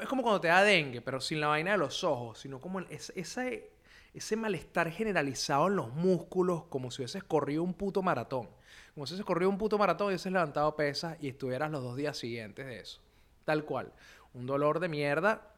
es 0.00 0.08
como 0.08 0.22
cuando 0.22 0.40
te 0.40 0.48
da 0.48 0.62
dengue, 0.62 1.00
pero 1.00 1.20
sin 1.20 1.40
la 1.40 1.48
vaina 1.48 1.72
de 1.72 1.78
los 1.78 2.02
ojos, 2.04 2.40
sino 2.40 2.60
como 2.60 2.80
ese, 2.80 3.70
ese 4.12 4.36
malestar 4.36 4.90
generalizado 4.90 5.68
en 5.68 5.76
los 5.76 5.92
músculos, 5.92 6.64
como 6.64 6.90
si 6.90 7.02
hubieses 7.02 7.22
corrido 7.24 7.62
un 7.62 7.74
puto 7.74 8.02
maratón. 8.02 8.57
Como 8.98 9.06
si 9.06 9.14
hubieses 9.14 9.26
corrido 9.26 9.48
un 9.48 9.58
puto 9.58 9.78
maratón 9.78 10.08
y 10.08 10.10
hubieses 10.10 10.32
levantado 10.32 10.74
pesas 10.74 11.16
y 11.20 11.28
estuvieras 11.28 11.70
los 11.70 11.84
dos 11.84 11.94
días 11.94 12.18
siguientes 12.18 12.66
de 12.66 12.80
eso. 12.80 13.00
Tal 13.44 13.64
cual. 13.64 13.92
Un 14.34 14.44
dolor 14.44 14.80
de 14.80 14.88
mierda 14.88 15.54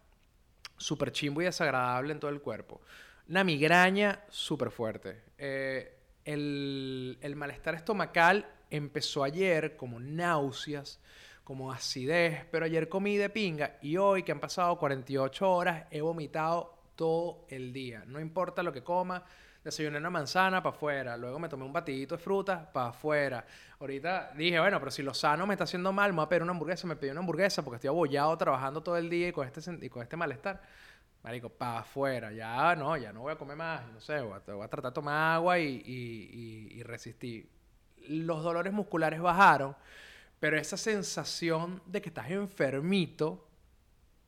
súper 0.76 1.10
chimbo 1.10 1.40
y 1.40 1.46
desagradable 1.46 2.12
en 2.12 2.20
todo 2.20 2.30
el 2.30 2.42
cuerpo. 2.42 2.82
Una 3.30 3.42
migraña 3.42 4.22
súper 4.28 4.70
fuerte. 4.70 5.22
Eh, 5.38 5.90
el, 6.22 7.16
el, 7.22 7.34
malestar 7.34 7.74
estomacal 7.76 8.46
empezó 8.68 9.24
ayer 9.24 9.74
como 9.74 9.98
náuseas, 9.98 11.00
como 11.42 11.72
acidez, 11.72 12.44
pero 12.50 12.66
ayer 12.66 12.90
comí 12.90 13.16
de 13.16 13.30
pinga 13.30 13.78
y 13.80 13.96
hoy 13.96 14.22
que 14.22 14.32
han 14.32 14.40
pasado 14.40 14.76
48 14.76 15.50
horas 15.50 15.86
he 15.90 16.02
vomitado 16.02 16.78
todo 16.94 17.46
el 17.48 17.72
día. 17.72 18.04
No 18.06 18.20
importa 18.20 18.62
lo 18.62 18.70
que 18.70 18.84
coma, 18.84 19.24
desayuné 19.62 19.98
una 19.98 20.10
manzana 20.10 20.62
para 20.62 20.74
afuera, 20.74 21.16
luego 21.16 21.38
me 21.38 21.48
tomé 21.48 21.64
un 21.64 21.72
batidito 21.72 22.16
de 22.16 22.22
fruta 22.22 22.72
para 22.72 22.88
afuera. 22.88 23.44
Ahorita 23.78 24.32
dije, 24.34 24.58
bueno, 24.58 24.78
pero 24.78 24.90
si 24.90 25.02
lo 25.02 25.12
sano 25.12 25.46
me 25.46 25.54
está 25.54 25.64
haciendo 25.64 25.92
mal, 25.92 26.12
me 26.12 26.16
voy 26.16 26.24
a 26.24 26.28
pedir 26.28 26.42
una 26.42 26.52
hamburguesa, 26.52 26.86
me 26.86 26.96
pedí 26.96 27.10
una 27.10 27.20
hamburguesa 27.20 27.62
porque 27.62 27.76
estoy 27.76 27.88
abollado 27.88 28.36
trabajando 28.38 28.82
todo 28.82 28.96
el 28.96 29.10
día 29.10 29.28
y 29.28 29.32
con 29.32 29.46
este, 29.46 29.84
y 29.84 29.88
con 29.88 30.02
este 30.02 30.16
malestar. 30.16 30.60
Marico, 31.22 31.50
para 31.50 31.80
afuera, 31.80 32.32
ya 32.32 32.74
no, 32.76 32.96
ya 32.96 33.12
no 33.12 33.20
voy 33.20 33.32
a 33.32 33.36
comer 33.36 33.54
más, 33.54 33.86
no 33.92 34.00
sé, 34.00 34.22
voy 34.22 34.32
a, 34.32 34.68
tratar 34.68 34.90
de 34.90 34.92
tomar 34.92 35.34
agua 35.34 35.58
y, 35.58 35.82
y 35.86 36.82
resistir. 36.82 37.46
Los 38.08 38.42
dolores 38.42 38.72
musculares 38.72 39.20
bajaron, 39.20 39.76
pero 40.38 40.56
esa 40.56 40.78
sensación 40.78 41.82
de 41.84 42.00
que 42.00 42.08
estás 42.08 42.30
enfermito 42.30 43.46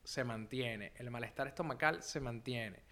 se 0.04 0.24
mantiene, 0.24 0.92
el 0.96 1.10
malestar 1.10 1.46
estomacal 1.48 2.02
se 2.02 2.20
mantiene. 2.20 2.82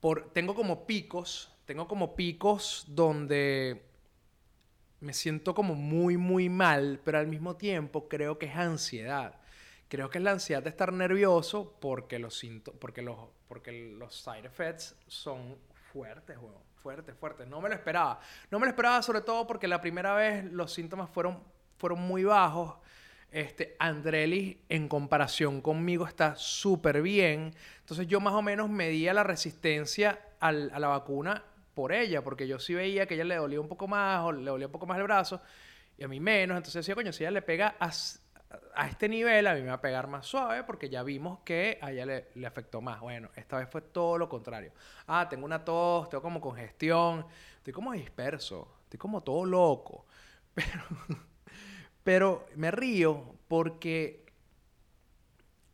Por, 0.00 0.30
tengo 0.32 0.54
como 0.54 0.86
picos 0.86 1.55
tengo 1.66 1.88
como 1.88 2.14
picos 2.14 2.84
donde 2.86 3.82
me 5.00 5.12
siento 5.12 5.54
como 5.54 5.74
muy, 5.74 6.16
muy 6.16 6.48
mal, 6.48 7.00
pero 7.04 7.18
al 7.18 7.26
mismo 7.26 7.56
tiempo 7.56 8.08
creo 8.08 8.38
que 8.38 8.46
es 8.46 8.56
ansiedad. 8.56 9.40
Creo 9.88 10.08
que 10.08 10.18
es 10.18 10.24
la 10.24 10.32
ansiedad 10.32 10.62
de 10.62 10.70
estar 10.70 10.92
nervioso 10.92 11.76
porque 11.80 12.18
los, 12.18 12.42
porque 12.80 13.02
los, 13.02 13.18
porque 13.48 13.72
los 13.72 14.14
side 14.14 14.46
effects 14.46 14.96
son 15.06 15.58
fuertes, 15.92 16.38
weón. 16.38 16.64
Fuertes, 16.82 17.16
fuertes. 17.16 17.48
No 17.48 17.60
me 17.60 17.68
lo 17.68 17.74
esperaba. 17.74 18.20
No 18.48 18.60
me 18.60 18.66
lo 18.66 18.70
esperaba 18.70 19.02
sobre 19.02 19.20
todo 19.20 19.44
porque 19.44 19.66
la 19.66 19.80
primera 19.80 20.14
vez 20.14 20.44
los 20.44 20.72
síntomas 20.72 21.10
fueron, 21.10 21.42
fueron 21.78 22.00
muy 22.00 22.22
bajos. 22.22 22.76
Este, 23.32 23.74
Andrelis 23.80 24.58
en 24.68 24.86
comparación 24.86 25.60
conmigo 25.60 26.06
está 26.06 26.36
súper 26.36 27.02
bien. 27.02 27.52
Entonces 27.80 28.06
yo 28.06 28.20
más 28.20 28.34
o 28.34 28.42
menos 28.42 28.70
medía 28.70 29.12
la 29.12 29.24
resistencia 29.24 30.20
a 30.38 30.52
la 30.52 30.86
vacuna 30.86 31.42
por 31.76 31.92
ella, 31.92 32.24
porque 32.24 32.48
yo 32.48 32.58
sí 32.58 32.74
veía 32.74 33.06
que 33.06 33.14
ella 33.14 33.24
le 33.24 33.36
dolía 33.36 33.60
un 33.60 33.68
poco 33.68 33.86
más 33.86 34.24
o 34.24 34.32
le 34.32 34.50
dolía 34.50 34.66
un 34.66 34.72
poco 34.72 34.86
más 34.86 34.96
el 34.96 35.04
brazo 35.04 35.42
y 35.98 36.04
a 36.04 36.08
mí 36.08 36.18
menos. 36.18 36.56
Entonces 36.56 36.80
decía, 36.80 36.94
coño, 36.94 37.12
si 37.12 37.22
ella 37.22 37.32
le 37.32 37.42
pega 37.42 37.76
a, 37.78 37.90
a 38.74 38.88
este 38.88 39.10
nivel, 39.10 39.46
a 39.46 39.54
mí 39.54 39.60
me 39.60 39.68
va 39.68 39.74
a 39.74 39.80
pegar 39.82 40.06
más 40.06 40.26
suave 40.26 40.64
porque 40.64 40.88
ya 40.88 41.02
vimos 41.02 41.40
que 41.44 41.78
a 41.82 41.92
ella 41.92 42.06
le, 42.06 42.28
le, 42.34 42.46
afectó 42.46 42.80
más. 42.80 43.02
Bueno, 43.02 43.28
esta 43.36 43.58
vez 43.58 43.68
fue 43.68 43.82
todo 43.82 44.16
lo 44.16 44.26
contrario. 44.26 44.72
Ah, 45.06 45.28
tengo 45.28 45.44
una 45.44 45.62
tos, 45.62 46.08
tengo 46.08 46.22
como 46.22 46.40
congestión, 46.40 47.26
estoy 47.58 47.74
como 47.74 47.92
disperso, 47.92 48.78
estoy 48.84 48.98
como 48.98 49.22
todo 49.22 49.44
loco. 49.44 50.06
Pero, 50.54 50.80
pero 52.02 52.46
me 52.54 52.70
río 52.70 53.34
porque 53.48 54.24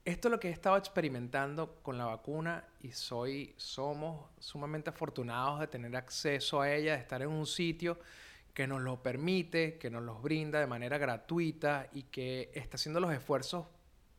esto 0.05 0.29
es 0.29 0.33
lo 0.33 0.41
que 0.41 0.49
he 0.49 0.53
estado 0.53 0.77
experimentando 0.77 1.77
con 1.83 1.97
la 1.97 2.07
vacuna 2.07 2.65
y 2.81 2.91
soy, 2.91 3.55
somos 3.57 4.31
sumamente 4.39 4.91
afortunados 4.91 5.61
de 5.61 5.69
tener 5.69 5.95
acceso 5.97 6.61
a 6.61 6.73
ella, 6.73 6.95
de 6.95 7.01
estar 7.01 7.23
en 7.23 7.29
un 7.29 7.47
sitio 7.47 7.99
que 8.53 8.67
nos 8.67 8.83
lo 8.83 9.01
permite, 9.03 9.79
que 9.79 9.91
nos 9.91 10.03
los 10.03 10.21
brinda 10.21 10.59
de 10.59 10.67
manera 10.67 10.99
gratuita 10.99 11.89
y 11.93 12.05
que 12.05 12.51
está 12.55 12.77
haciendo 12.77 13.01
los 13.01 13.13
esfuerzos 13.13 13.67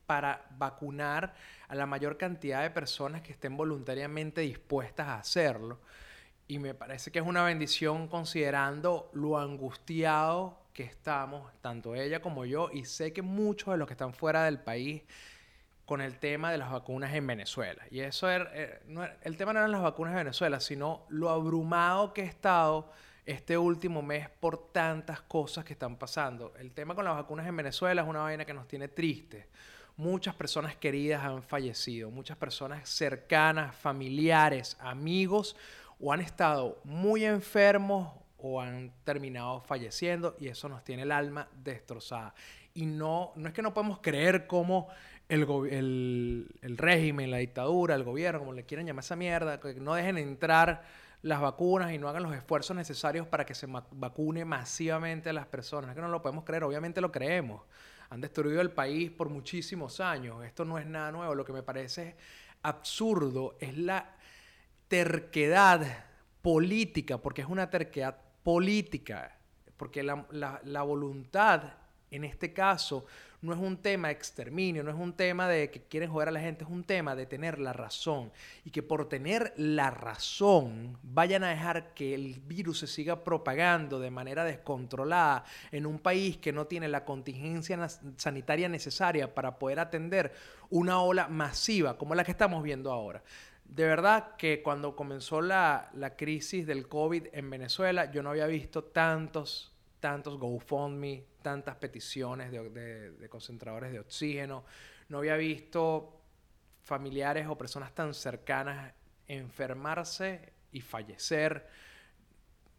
para 0.06 0.46
vacunar 0.56 1.34
a 1.68 1.74
la 1.74 1.86
mayor 1.86 2.16
cantidad 2.16 2.62
de 2.62 2.70
personas 2.70 3.22
que 3.22 3.32
estén 3.32 3.56
voluntariamente 3.56 4.40
dispuestas 4.40 5.08
a 5.08 5.18
hacerlo. 5.18 5.80
Y 6.48 6.58
me 6.58 6.74
parece 6.74 7.10
que 7.10 7.18
es 7.18 7.26
una 7.26 7.44
bendición 7.44 8.08
considerando 8.08 9.10
lo 9.12 9.38
angustiado 9.38 10.62
que 10.72 10.82
estamos, 10.82 11.52
tanto 11.60 11.94
ella 11.94 12.20
como 12.20 12.44
yo, 12.44 12.70
y 12.72 12.84
sé 12.84 13.12
que 13.12 13.22
muchos 13.22 13.72
de 13.72 13.78
los 13.78 13.86
que 13.86 13.94
están 13.94 14.12
fuera 14.12 14.44
del 14.44 14.60
país 14.60 15.02
con 15.86 16.00
el 16.00 16.18
tema 16.18 16.50
de 16.50 16.58
las 16.58 16.70
vacunas 16.70 17.12
en 17.14 17.26
Venezuela. 17.26 17.82
Y 17.90 18.00
eso 18.00 18.28
era, 18.30 18.50
eh, 18.54 18.80
el 19.22 19.36
tema 19.36 19.52
no 19.52 19.58
eran 19.58 19.72
las 19.72 19.82
vacunas 19.82 20.12
en 20.12 20.18
Venezuela, 20.18 20.60
sino 20.60 21.04
lo 21.08 21.30
abrumado 21.30 22.12
que 22.12 22.22
he 22.22 22.26
estado 22.26 22.90
este 23.26 23.56
último 23.56 24.02
mes 24.02 24.28
por 24.28 24.72
tantas 24.72 25.20
cosas 25.22 25.64
que 25.64 25.72
están 25.72 25.96
pasando. 25.96 26.52
El 26.58 26.72
tema 26.72 26.94
con 26.94 27.04
las 27.04 27.14
vacunas 27.14 27.46
en 27.46 27.56
Venezuela 27.56 28.02
es 28.02 28.08
una 28.08 28.20
vaina 28.20 28.44
que 28.44 28.54
nos 28.54 28.68
tiene 28.68 28.88
tristes. 28.88 29.46
Muchas 29.96 30.34
personas 30.34 30.76
queridas 30.76 31.24
han 31.24 31.42
fallecido, 31.42 32.10
muchas 32.10 32.36
personas 32.36 32.88
cercanas, 32.88 33.74
familiares, 33.76 34.76
amigos, 34.80 35.56
o 36.00 36.12
han 36.12 36.20
estado 36.20 36.80
muy 36.84 37.24
enfermos 37.24 38.12
o 38.36 38.60
han 38.60 38.92
terminado 39.04 39.60
falleciendo 39.62 40.36
y 40.38 40.48
eso 40.48 40.68
nos 40.68 40.84
tiene 40.84 41.02
el 41.02 41.12
alma 41.12 41.48
destrozada. 41.54 42.34
Y 42.74 42.86
no, 42.86 43.32
no 43.36 43.48
es 43.48 43.54
que 43.54 43.62
no 43.62 43.72
podemos 43.72 44.00
creer 44.00 44.46
cómo 44.46 44.88
el, 45.28 46.48
el, 46.60 46.78
régimen, 46.78 47.30
la 47.30 47.38
dictadura, 47.38 47.94
el 47.94 48.04
gobierno, 48.04 48.40
como 48.40 48.52
le 48.52 48.64
quieran 48.64 48.86
llamar 48.86 49.04
esa 49.04 49.16
mierda, 49.16 49.58
que 49.60 49.74
no 49.74 49.94
dejen 49.94 50.18
entrar 50.18 50.82
las 51.22 51.40
vacunas 51.40 51.92
y 51.92 51.98
no 51.98 52.08
hagan 52.08 52.22
los 52.22 52.34
esfuerzos 52.34 52.76
necesarios 52.76 53.26
para 53.26 53.46
que 53.46 53.54
se 53.54 53.66
vacune 53.66 54.44
masivamente 54.44 55.30
a 55.30 55.32
las 55.32 55.46
personas. 55.46 55.90
Es 55.90 55.96
que 55.96 56.02
no 56.02 56.08
lo 56.08 56.20
podemos 56.20 56.44
creer, 56.44 56.64
obviamente 56.64 57.00
lo 57.00 57.10
creemos. 57.10 57.62
Han 58.10 58.20
destruido 58.20 58.60
el 58.60 58.70
país 58.70 59.10
por 59.10 59.30
muchísimos 59.30 60.00
años. 60.00 60.44
Esto 60.44 60.66
no 60.66 60.78
es 60.78 60.86
nada 60.86 61.10
nuevo. 61.10 61.34
Lo 61.34 61.44
que 61.44 61.54
me 61.54 61.62
parece 61.62 62.16
absurdo 62.62 63.56
es 63.58 63.76
la 63.78 64.16
terquedad 64.88 66.04
política, 66.42 67.16
porque 67.16 67.40
es 67.40 67.48
una 67.48 67.70
terquedad 67.70 68.18
política, 68.42 69.38
porque 69.78 70.02
la, 70.02 70.26
la, 70.30 70.60
la 70.64 70.82
voluntad 70.82 71.72
en 72.10 72.24
este 72.24 72.52
caso 72.52 73.06
no 73.44 73.52
es 73.52 73.58
un 73.58 73.76
tema 73.76 74.08
de 74.08 74.14
exterminio, 74.14 74.82
no 74.82 74.90
es 74.90 74.96
un 74.96 75.12
tema 75.12 75.46
de 75.48 75.70
que 75.70 75.82
quieren 75.82 76.10
joder 76.10 76.28
a 76.28 76.32
la 76.32 76.40
gente, 76.40 76.64
es 76.64 76.70
un 76.70 76.82
tema 76.82 77.14
de 77.14 77.26
tener 77.26 77.58
la 77.58 77.74
razón. 77.74 78.32
Y 78.64 78.70
que 78.70 78.82
por 78.82 79.06
tener 79.06 79.52
la 79.58 79.90
razón 79.90 80.96
vayan 81.02 81.44
a 81.44 81.50
dejar 81.50 81.92
que 81.92 82.14
el 82.14 82.40
virus 82.46 82.78
se 82.78 82.86
siga 82.86 83.22
propagando 83.22 84.00
de 84.00 84.10
manera 84.10 84.44
descontrolada 84.44 85.44
en 85.70 85.84
un 85.84 85.98
país 85.98 86.38
que 86.38 86.52
no 86.52 86.66
tiene 86.66 86.88
la 86.88 87.04
contingencia 87.04 87.86
sanitaria 88.16 88.68
necesaria 88.70 89.34
para 89.34 89.58
poder 89.58 89.78
atender 89.78 90.32
una 90.70 91.02
ola 91.02 91.28
masiva 91.28 91.98
como 91.98 92.14
la 92.14 92.24
que 92.24 92.30
estamos 92.30 92.62
viendo 92.62 92.90
ahora. 92.90 93.22
De 93.66 93.84
verdad 93.84 94.36
que 94.36 94.62
cuando 94.62 94.96
comenzó 94.96 95.42
la, 95.42 95.90
la 95.92 96.16
crisis 96.16 96.66
del 96.66 96.88
COVID 96.88 97.26
en 97.32 97.50
Venezuela, 97.50 98.10
yo 98.10 98.22
no 98.22 98.30
había 98.30 98.46
visto 98.46 98.84
tantos 98.84 99.73
tantos 100.04 100.38
GoFundMe, 100.38 101.24
tantas 101.40 101.76
peticiones 101.76 102.52
de, 102.52 103.26
concentradores 103.30 103.90
de 103.90 104.00
oxígeno. 104.00 104.62
No 105.08 105.16
había 105.20 105.34
visto 105.36 106.20
familiares 106.82 107.46
o 107.48 107.56
personas 107.56 107.94
tan 107.94 108.12
cercanas 108.12 108.92
enfermarse 109.26 110.52
y 110.72 110.82
fallecer. 110.82 111.66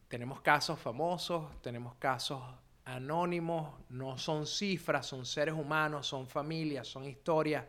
Tenemos 0.06 0.40
casos 0.40 0.78
famosos, 0.78 1.60
tenemos 1.62 1.96
casos 1.96 2.40
anónimos, 2.84 3.74
no 3.88 4.16
son 4.18 4.46
cifras, 4.46 5.06
son 5.06 5.26
seres 5.26 5.56
humanos, 5.56 6.06
son 6.06 6.28
familias, 6.28 6.86
son 6.86 7.06
historias. 7.06 7.64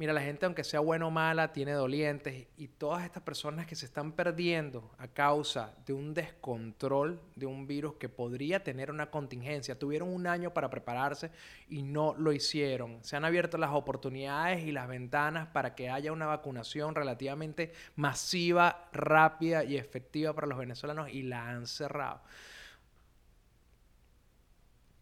Mira, 0.00 0.14
la 0.14 0.22
gente, 0.22 0.46
aunque 0.46 0.64
sea 0.64 0.80
buena 0.80 1.06
o 1.06 1.10
mala, 1.10 1.52
tiene 1.52 1.72
dolientes 1.72 2.46
y 2.56 2.68
todas 2.68 3.04
estas 3.04 3.22
personas 3.22 3.66
que 3.66 3.76
se 3.76 3.84
están 3.84 4.12
perdiendo 4.12 4.90
a 4.96 5.08
causa 5.08 5.74
de 5.84 5.92
un 5.92 6.14
descontrol 6.14 7.20
de 7.36 7.44
un 7.44 7.66
virus 7.66 7.96
que 7.96 8.08
podría 8.08 8.64
tener 8.64 8.90
una 8.90 9.10
contingencia, 9.10 9.78
tuvieron 9.78 10.08
un 10.08 10.26
año 10.26 10.54
para 10.54 10.70
prepararse 10.70 11.30
y 11.68 11.82
no 11.82 12.14
lo 12.14 12.32
hicieron. 12.32 13.04
Se 13.04 13.14
han 13.14 13.26
abierto 13.26 13.58
las 13.58 13.72
oportunidades 13.72 14.64
y 14.64 14.72
las 14.72 14.88
ventanas 14.88 15.48
para 15.48 15.74
que 15.74 15.90
haya 15.90 16.12
una 16.12 16.24
vacunación 16.24 16.94
relativamente 16.94 17.74
masiva, 17.94 18.88
rápida 18.94 19.64
y 19.64 19.76
efectiva 19.76 20.32
para 20.32 20.46
los 20.46 20.56
venezolanos 20.56 21.10
y 21.10 21.24
la 21.24 21.46
han 21.46 21.66
cerrado. 21.66 22.22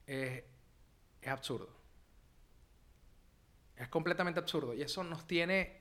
es 0.09 0.43
absurdo. 1.25 1.78
Es 3.79 3.89
completamente 3.89 4.41
absurdo. 4.41 4.75
Y 4.75 4.83
eso 4.83 5.05
nos 5.05 5.27
tiene. 5.27 5.79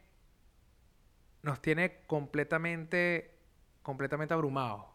Nos 1.42 1.62
tiene 1.62 2.04
completamente. 2.06 3.36
completamente 3.82 4.34
abrumados. 4.34 4.86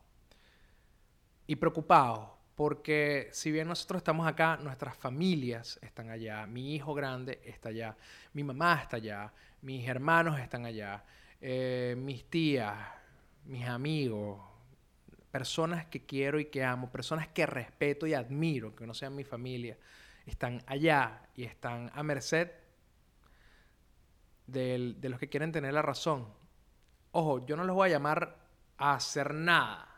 Y 1.47 1.57
preocupados. 1.57 2.31
Porque 2.55 3.29
si 3.33 3.51
bien 3.51 3.67
nosotros 3.67 3.99
estamos 4.01 4.27
acá, 4.27 4.57
nuestras 4.59 4.97
familias 4.97 5.79
están 5.83 6.11
allá. 6.11 6.47
Mi 6.47 6.75
hijo 6.75 6.95
grande 6.95 7.41
está 7.45 7.71
allá. 7.71 7.97
Mi 8.35 8.45
mamá 8.45 8.81
está 8.83 8.99
allá. 8.99 9.33
Mis 9.62 9.88
hermanos 9.88 10.38
están 10.38 10.65
allá. 10.67 11.03
Eh, 11.41 11.97
mis 11.99 12.25
tías. 12.31 12.79
Mis 13.47 13.67
amigos. 13.67 14.41
Personas 15.33 15.87
que 15.87 16.05
quiero 16.05 16.38
y 16.38 16.45
que 16.45 16.62
amo. 16.62 16.91
Personas 16.93 17.27
que 17.29 17.47
respeto 17.47 18.07
y 18.07 18.15
admiro, 18.15 18.77
que 18.77 18.87
no 18.87 18.95
sean 18.95 19.17
mi 19.17 19.25
familia. 19.25 19.77
Están 20.27 20.62
allá 20.67 21.23
y 21.35 21.45
están 21.45 21.91
a 21.95 22.03
merced 22.05 22.62
de 24.47 24.97
los 25.03 25.19
que 25.19 25.29
quieren 25.29 25.53
tener 25.53 25.75
la 25.75 25.83
razón. 25.83 26.27
Ojo, 27.13 27.45
yo 27.45 27.57
no 27.57 27.65
les 27.65 27.75
voy 27.75 27.89
a 27.89 27.93
llamar 27.93 28.37
a 28.79 28.95
hacer 28.95 29.35
nada. 29.35 29.89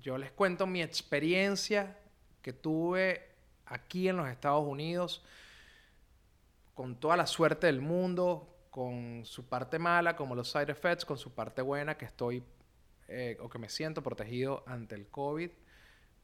Yo 0.00 0.18
les 0.18 0.32
cuento 0.32 0.66
mi 0.66 0.82
experiencia 0.82 1.98
que 2.42 2.52
tuve 2.52 3.28
aquí 3.66 4.08
en 4.08 4.16
los 4.16 4.28
Estados 4.28 4.66
Unidos, 4.66 5.22
con 6.74 6.98
toda 6.98 7.16
la 7.16 7.26
suerte 7.26 7.66
del 7.66 7.80
mundo, 7.80 8.48
con 8.70 9.24
su 9.24 9.48
parte 9.48 9.78
mala, 9.78 10.16
como 10.16 10.34
los 10.34 10.50
side 10.50 10.70
effects, 10.70 11.04
con 11.04 11.18
su 11.18 11.34
parte 11.34 11.60
buena, 11.62 11.96
que 11.96 12.04
estoy 12.04 12.42
eh, 13.08 13.36
o 13.40 13.48
que 13.48 13.58
me 13.58 13.68
siento 13.68 14.02
protegido 14.02 14.64
ante 14.66 14.94
el 14.94 15.08
COVID. 15.08 15.50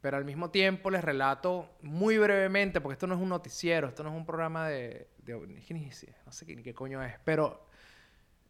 Pero 0.00 0.16
al 0.16 0.24
mismo 0.24 0.50
tiempo 0.50 0.90
les 0.90 1.02
relato 1.02 1.76
muy 1.82 2.18
brevemente, 2.18 2.80
porque 2.80 2.94
esto 2.94 3.06
no 3.06 3.14
es 3.14 3.20
un 3.20 3.28
noticiero, 3.28 3.88
esto 3.88 4.02
no 4.02 4.10
es 4.10 4.16
un 4.16 4.26
programa 4.26 4.68
de... 4.68 5.08
no 5.26 6.32
sé 6.32 6.46
qué, 6.46 6.62
qué 6.62 6.74
coño 6.74 7.02
es, 7.02 7.14
pero 7.24 7.66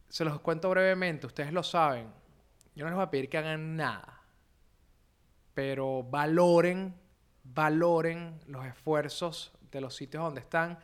se 0.08 0.24
los 0.24 0.40
cuento 0.40 0.70
brevemente, 0.70 1.26
ustedes 1.26 1.52
lo 1.52 1.62
saben. 1.62 2.08
Yo 2.74 2.84
no 2.84 2.90
les 2.90 2.96
voy 2.96 3.04
a 3.04 3.10
pedir 3.10 3.28
que 3.28 3.38
hagan 3.38 3.76
nada, 3.76 4.20
pero 5.54 6.02
valoren, 6.02 6.94
valoren 7.42 8.40
los 8.46 8.66
esfuerzos 8.66 9.52
de 9.70 9.80
los 9.80 9.94
sitios 9.94 10.22
donde 10.22 10.40
están. 10.40 10.78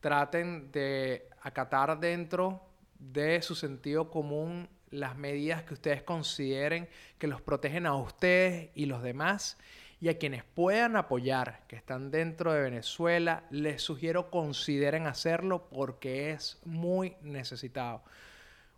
Traten 0.00 0.70
de 0.70 1.28
acatar 1.42 1.98
dentro 1.98 2.62
de 2.98 3.42
su 3.42 3.54
sentido 3.54 4.10
común 4.10 4.68
las 4.90 5.16
medidas 5.16 5.64
que 5.64 5.74
ustedes 5.74 6.02
consideren 6.02 6.88
que 7.18 7.26
los 7.26 7.42
protegen 7.42 7.86
a 7.86 7.96
ustedes 7.96 8.70
y 8.74 8.86
los 8.86 9.02
demás 9.02 9.58
y 10.04 10.10
a 10.10 10.18
quienes 10.18 10.44
puedan 10.44 10.96
apoyar, 10.96 11.62
que 11.66 11.76
están 11.76 12.10
dentro 12.10 12.52
de 12.52 12.60
Venezuela, 12.60 13.44
les 13.48 13.80
sugiero 13.80 14.30
consideren 14.30 15.06
hacerlo 15.06 15.66
porque 15.70 16.30
es 16.30 16.60
muy 16.66 17.16
necesitado. 17.22 18.02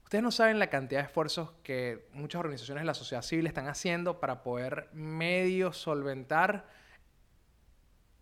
Ustedes 0.04 0.22
no 0.22 0.30
saben 0.30 0.60
la 0.60 0.70
cantidad 0.70 1.00
de 1.00 1.06
esfuerzos 1.06 1.50
que 1.64 2.06
muchas 2.12 2.38
organizaciones 2.38 2.82
de 2.82 2.86
la 2.86 2.94
sociedad 2.94 3.22
civil 3.22 3.48
están 3.48 3.66
haciendo 3.66 4.20
para 4.20 4.44
poder 4.44 4.88
medio 4.92 5.72
solventar 5.72 6.68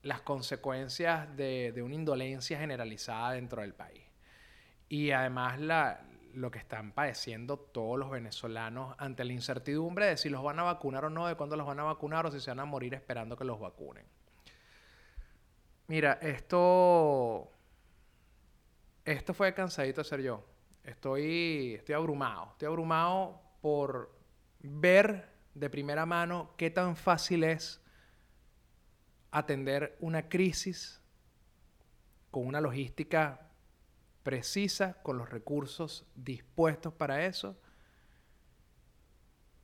las 0.01 0.23
consecuencias 0.23 1.37
de, 1.37 1.73
de 1.73 1.83
una 1.83 1.97
indolencia 1.97 2.59
generalizada 2.59 3.33
dentro 3.33 3.61
del 3.61 3.75
país. 3.75 4.03
Y 4.88 5.11
además 5.11 5.61
la, 5.61 6.01
lo 6.35 6.51
que 6.51 6.59
están 6.59 6.92
padeciendo 6.92 7.59
todos 7.59 7.99
los 7.99 8.11
venezolanos 8.11 8.94
ante 8.99 9.25
la 9.25 9.33
incertidumbre 9.33 10.07
de 10.07 10.16
si 10.16 10.29
los 10.29 10.42
van 10.42 10.59
a 10.59 10.62
vacunar 10.62 11.05
o 11.05 11.11
no, 11.11 11.27
de 11.27 11.35
cuándo 11.35 11.57
los 11.57 11.66
van 11.66 11.81
a 11.81 11.85
vacunar 11.85 12.27
o 12.27 12.31
si 12.31 12.40
se 12.40 12.51
van 12.51 12.61
a 12.61 12.64
morir 12.64 12.94
esperando 12.94 13.37
que 13.37 13.44
los 13.44 13.61
vacunen. 13.61 14.05
Mira, 15.87 16.14
esto. 16.23 17.51
Esto 19.05 19.35
fue 19.35 19.53
cansadito 19.53 20.01
de 20.01 20.09
ser 20.09 20.23
yo. 20.23 20.44
Estoy, 20.83 21.75
estoy 21.75 21.94
abrumado. 21.94 22.51
Estoy 22.53 22.66
abrumado 22.66 23.42
por 23.61 24.14
ver 24.61 25.29
de 25.55 25.68
primera 25.70 26.07
mano 26.07 26.55
qué 26.57 26.70
tan 26.70 26.97
fácil 26.97 27.44
es 27.44 27.83
atender 29.31 29.97
una 30.01 30.29
crisis 30.29 31.03
con 32.31 32.47
una 32.47 32.61
logística 32.61 33.51
precisa, 34.24 35.00
con 35.02 35.18
los 35.18 35.30
recursos 35.30 36.04
dispuestos 36.16 36.92
para 36.92 37.26
eso. 37.26 37.56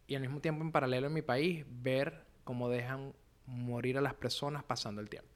Y 0.06 0.14
al 0.14 0.20
mismo 0.20 0.40
tiempo, 0.40 0.62
en 0.62 0.70
paralelo 0.70 1.08
en 1.08 1.14
mi 1.14 1.22
país, 1.22 1.64
ver 1.68 2.26
cómo 2.44 2.68
dejan 2.68 3.14
morir 3.46 3.98
a 3.98 4.00
las 4.00 4.14
personas 4.14 4.62
pasando 4.62 5.00
el 5.00 5.08
tiempo. 5.08 5.28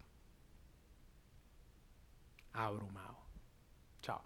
Abrumado. 2.52 3.18
Chao. 4.02 4.22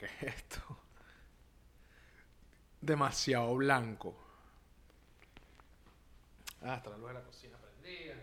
¿Qué 0.00 0.06
es 0.06 0.34
esto? 0.34 0.78
Demasiado 2.80 3.54
blanco. 3.56 4.16
Ah, 6.62 6.74
hasta 6.74 6.90
la 6.90 6.96
luz 6.96 7.08
de 7.08 7.14
la 7.14 7.22
cocina 7.22 7.58
prendida. 7.58 8.14